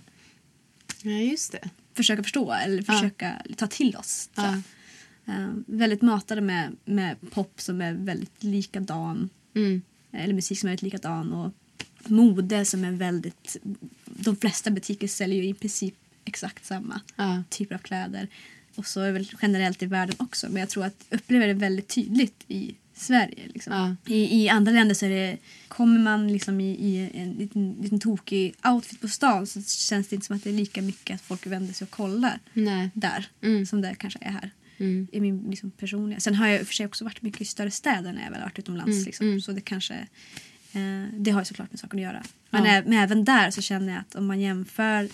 [1.02, 1.70] ja, just det.
[1.94, 4.30] försöka förstå eller försöka ta till oss.
[4.34, 4.62] Ja.
[5.26, 9.28] Eh, väldigt matade med, med pop som är väldigt likadan.
[9.54, 9.82] Mm.
[10.12, 11.32] Eller musik som är väldigt likadan.
[11.32, 11.52] Och
[12.10, 13.56] mode som är väldigt...
[14.04, 15.94] De flesta butiker säljer ju i princip
[16.24, 17.42] exakt samma Ja.
[17.50, 18.28] typer av kläder.
[18.78, 20.46] Och så är väl generellt i världen också.
[20.50, 23.42] Men jag tror att upplever det väldigt tydligt i Sverige.
[23.54, 23.72] Liksom.
[24.06, 24.14] Ja.
[24.14, 28.00] I, I andra länder så är det, kommer man liksom i, i en liten, liten
[28.00, 31.20] tokig outfit på stan så känns det inte som att det är lika mycket att
[31.22, 32.90] folk vänder sig och kollar Nej.
[32.94, 33.66] där Mm.
[33.66, 34.50] som det kanske är här.
[34.78, 35.08] Mm.
[35.12, 36.20] I min liksom, personliga.
[36.20, 38.58] Sen har jag för sig också varit mycket i större städer när jag väl varit
[38.58, 38.92] utomlands.
[38.96, 39.26] Mm, Liksom.
[39.26, 39.40] mm.
[39.40, 39.94] Så det kanske
[40.72, 42.22] eh, det har ju såklart med saken att göra.
[42.50, 43.02] Men, Ja.
[43.02, 45.08] även där så känner jag att om man jämför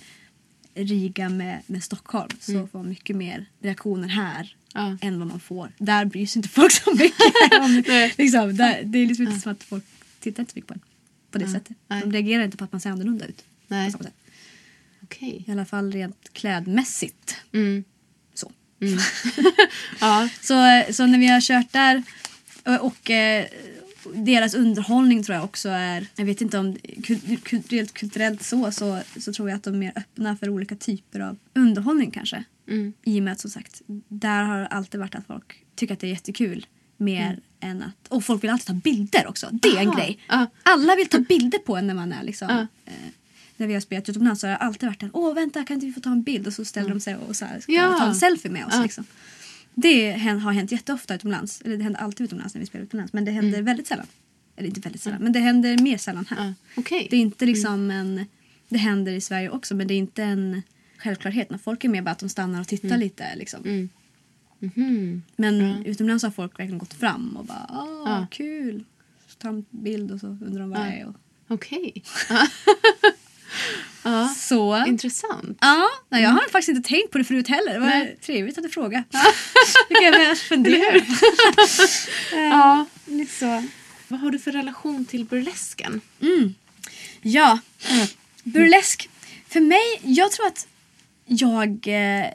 [0.74, 2.68] Riga med, med Stockholm så Mm.
[2.68, 4.96] får man mycket mer reaktioner här Ja.
[5.00, 5.72] än vad man får.
[5.78, 7.60] Där bryr sig inte folk så mycket.
[7.60, 7.82] om,
[8.18, 9.84] liksom, där, det är liksom inte som att folk
[10.20, 10.80] tittar inte så mycket på en.
[11.30, 11.52] På det Ja.
[11.52, 11.76] sättet.
[11.88, 12.00] Nej.
[12.00, 13.44] De reagerar inte på att man ser annorlunda ut.
[13.68, 13.92] Nej.
[13.92, 13.98] På.
[15.02, 15.44] Okej.
[15.46, 17.36] I alla fall rent klädmässigt.
[17.52, 17.84] Mm.
[18.34, 18.52] Så.
[18.80, 18.98] Mm.
[20.00, 20.28] ja.
[20.40, 22.02] Så, så när vi har kört där
[22.64, 23.46] och, och eh,
[24.14, 26.76] deras underhållning tror jag också är, jag vet inte om
[27.68, 31.20] rent kulturellt så, så, så tror jag att de är mer öppna för olika typer
[31.20, 32.44] av underhållning kanske.
[32.68, 32.92] Mm.
[33.04, 36.00] I och med att som sagt, där har det alltid varit att folk tycker att
[36.00, 36.66] det är jättekul.
[36.96, 39.48] Mer än att, och folk vill alltid ta bilder också.
[39.52, 39.98] Det är en Aha.
[39.98, 40.18] grej.
[40.28, 40.46] Ja.
[40.62, 42.48] Alla vill ta bilder på en när man är liksom,
[42.84, 42.92] eh,
[43.56, 45.86] när vi har spelat utomlands så har det alltid varit en åh vänta kan inte
[45.86, 47.98] vi få ta en bild och så ställer de sig och så här, ska Ja.
[47.98, 48.72] ta en selfie med oss.
[48.76, 48.82] Ja.
[48.82, 49.04] Liksom.
[49.74, 51.60] Det har hänt jätteofta utomlands.
[51.60, 53.12] Eller det händer alltid utomlands när vi spelar utomlands.
[53.12, 54.06] Men det händer väldigt sällan.
[54.56, 56.46] Eller inte väldigt sällan, men det händer mer sällan här.
[56.46, 57.06] Ja, Okej.
[57.10, 58.24] Det är inte liksom en...
[58.68, 60.62] Det händer i Sverige också men det är inte en
[60.98, 61.50] självklarhet.
[61.50, 63.36] När folk är mer bara att de stannar och tittar lite.
[63.36, 63.64] Liksom.
[63.64, 63.88] Mm.
[64.58, 65.22] Mhm.
[65.36, 68.26] Men utomlands har folk verkligen gått fram och bara åh Ja.
[68.30, 68.84] kul.
[69.28, 71.06] Så tar en bild och så undrar de vad det är.
[71.06, 71.14] Och...
[71.48, 71.92] Okej.
[74.04, 74.34] ja.
[74.36, 74.84] Så.
[74.86, 75.58] Intressant.
[75.60, 77.72] Ja, nej, jag har faktiskt inte tänkt på det förut heller.
[77.72, 78.18] Det var Nej.
[78.20, 79.04] trevligt att du frågade.
[79.90, 81.00] Nu kan jag börja fundera.
[82.50, 82.84] Ja.
[83.06, 83.64] Lite så.
[84.08, 86.00] Vad har du för relation till burlesken?
[87.22, 87.58] Ja,
[88.44, 89.08] burlesk.
[89.48, 90.66] För mig, jag tror att
[91.26, 92.26] jag eh,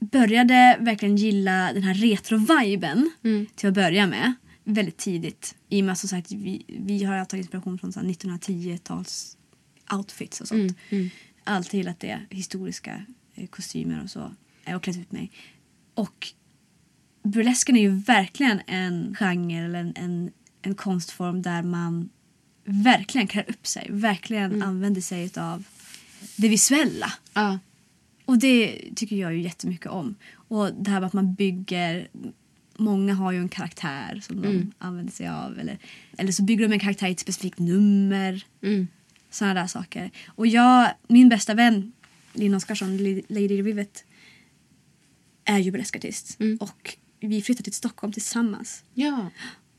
[0.00, 3.10] började verkligen gilla den här retro-viben
[3.54, 4.34] till att börja med.
[4.64, 5.54] Väldigt tidigt.
[5.68, 9.36] I och med att som sagt, vi, vi har tagit inspiration från så här 1910-tals
[9.92, 10.76] outfits och sånt.
[11.44, 12.20] Alltid gillat det.
[12.30, 13.02] Historiska
[13.34, 14.34] eh, kostymer och så.
[14.64, 15.30] Har klätt ut mig.
[15.94, 16.28] Och
[17.22, 20.30] burlesken är ju verkligen en genre eller en, en,
[20.62, 22.08] en konstform där man
[22.64, 23.86] verkligen klär upp sig.
[23.90, 25.64] Verkligen använder sig av
[26.36, 27.12] det visuella.
[27.34, 27.58] Ja.
[28.24, 30.14] Och det tycker jag ju jättemycket om.
[30.32, 32.08] Och det här med att man bygger...
[32.80, 35.58] Många har ju en karaktär som de använder sig av.
[35.58, 35.78] Eller,
[36.18, 38.44] eller så bygger de en karaktär i ett specifikt nummer.
[38.62, 38.88] Mm.
[39.30, 40.10] Sådana där saker.
[40.28, 41.92] Och jag, min bästa vän,
[42.32, 42.96] Linn Oskarsson,
[43.28, 44.04] Lady Rivet,
[45.44, 46.38] är ju burleskartist.
[46.60, 48.82] Och vi flyttade till Stockholm tillsammans.
[48.94, 49.30] Ja.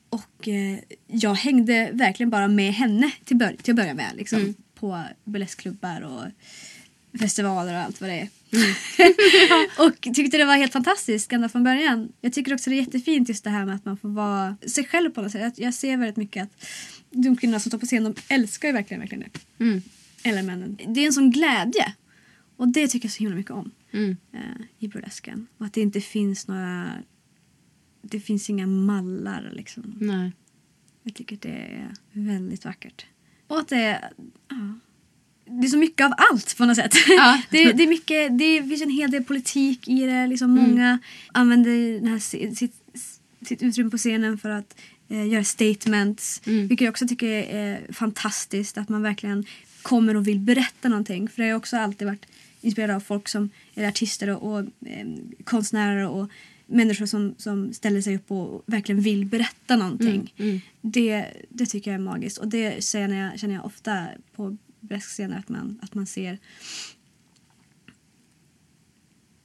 [0.10, 4.12] Och eh, jag hängde verkligen bara med henne till, bör- till att börja med.
[4.16, 6.24] Liksom, På burleskklubbar och
[7.20, 8.30] festivaler och allt vad det är.
[9.88, 12.12] och tyckte det var helt fantastiskt ända från början.
[12.22, 14.86] Jag tycker också det är jättefint just det här med att man får vara sig
[14.86, 15.42] själv på något sätt.
[15.58, 16.66] Jag, jag ser väldigt mycket att
[17.12, 19.24] de kvinnorna som står på scen de älskar ju verkligen, verkligen
[19.58, 19.64] det.
[19.64, 19.82] Mm.
[20.24, 20.78] Eller männen.
[20.88, 21.94] Det är en sån glädje.
[22.56, 24.18] Och det tycker jag så himla mycket om Mm.
[24.34, 24.40] eh,
[24.80, 25.48] i burlesken.
[25.58, 26.92] Och att det inte finns några...
[28.02, 29.96] Det finns inga mallar liksom.
[30.00, 30.32] Nej.
[31.04, 33.06] Jag tycker att det är väldigt vackert.
[33.48, 34.12] Och att det är...
[34.50, 34.80] Ja,
[35.46, 36.94] det är så mycket av allt på något sätt.
[37.08, 37.42] Ja.
[37.50, 40.28] det, det, är mycket, det finns en hel del politik i det.
[40.28, 41.00] Liksom Många
[41.32, 42.74] använder den här, sitt,
[43.48, 46.42] sitt utrymme på scenen för att eh, göra statements.
[46.68, 48.78] Vilket jag också tycker är fantastiskt.
[48.78, 49.46] Att man verkligen
[49.82, 51.28] kommer och vill berätta någonting.
[51.30, 52.26] För det har jag också alltid varit
[52.62, 55.08] inspirerad av folk som är artister och, och eh,
[55.44, 56.30] konstnärer och
[56.66, 60.34] människor som, som ställer sig upp och verkligen vill berätta någonting.
[60.82, 62.38] Det, det tycker jag är magiskt.
[62.38, 66.38] Och det känner jag, känner jag ofta på burleskscener att man, att man ser.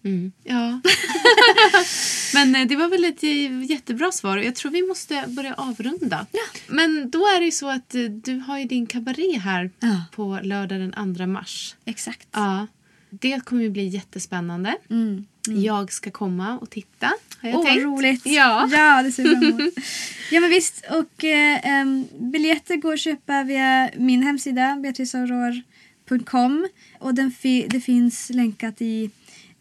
[0.04, 0.32] Mm.
[0.44, 0.80] Ja.
[2.34, 4.36] Men eh, det var väl ett eh, jättebra svar.
[4.38, 6.26] Jag tror vi måste börja avrunda.
[6.66, 10.02] Men då är det ju så att eh, du har ju din kabaré här Ja.
[10.14, 11.74] på lördag den 2 mars.
[11.84, 12.28] Exakt.
[12.32, 12.66] Ja.
[13.10, 14.74] Det kommer ju bli jättespännande.
[14.90, 15.26] Mm.
[15.48, 17.06] Jag ska komma och titta.
[17.40, 17.84] Har jag Åh, vad tänkt.
[17.84, 18.26] roligt!
[18.26, 18.68] Ja.
[18.72, 19.74] ja, det ser jag fram emot.
[20.30, 20.84] ja, men visst.
[20.90, 21.84] Och eh,
[22.18, 26.68] biljetter går att köpa via min hemsida, beatriceaurore.com.
[26.98, 29.10] Och den fi- det finns länkat i,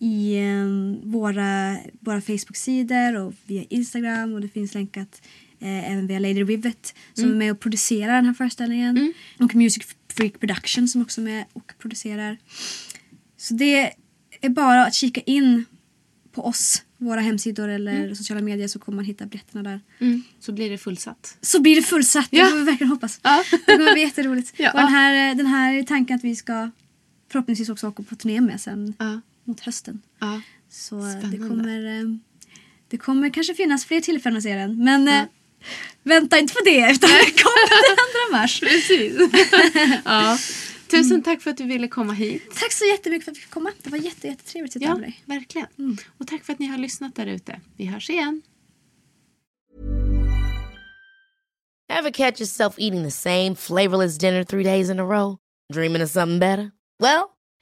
[0.04, 4.34] i em, våra, våra Facebook-sidor och via Instagram.
[4.34, 5.22] Och det finns länkat
[5.60, 9.14] eh, även via Lady Rivet som är med och producerar den här föreställningen.
[9.39, 9.84] Och Music
[10.14, 12.38] Freak Production som också är med och producerar.
[13.38, 13.93] Så det
[14.41, 15.66] är bara att kika in
[16.32, 19.80] på oss, våra hemsidor eller sociala medier så kommer man hitta biljetterna där.
[19.99, 20.24] Mm.
[20.39, 21.38] Så blir det fullsatt.
[21.41, 22.43] Så blir det fullsatt, Ja.
[22.45, 23.20] det får vi verkligen hoppas.
[23.24, 23.43] Ja.
[23.51, 24.54] Det kommer bli jätteroligt.
[24.58, 24.72] Ja.
[24.72, 26.72] Och den här, den här är tanken att vi ska
[27.32, 29.22] förhoppningsvis också åka på turné med sen Ja.
[29.43, 30.01] Mot hösten.
[30.19, 30.41] Ja.
[30.69, 32.03] Så eh, det kommer, eh,
[32.87, 34.83] det kommer kanske finnas fler tillfällen att se den.
[34.83, 35.23] Men eh,
[36.03, 38.59] vänta inte på det utan det kommer den 2 mars.
[38.63, 39.13] Precis.
[40.05, 40.37] ja.
[40.87, 42.43] Tusen tack för att du ville komma hit.
[42.59, 43.71] Tack så jättemycket för att vi fick komma.
[43.83, 45.23] Det var jätte, jättetrevligt att sitta Ja, med dig.
[45.25, 45.67] verkligen.
[46.17, 47.59] Och tack för att ni har lyssnat där ute.
[47.77, 48.41] Vi hörs igen.
[51.93, 55.37] Ever catch yourself eating the same flavorless dinner three days in a row?
[55.73, 56.71] Dreaming of something better?
[56.99, 57.23] Well,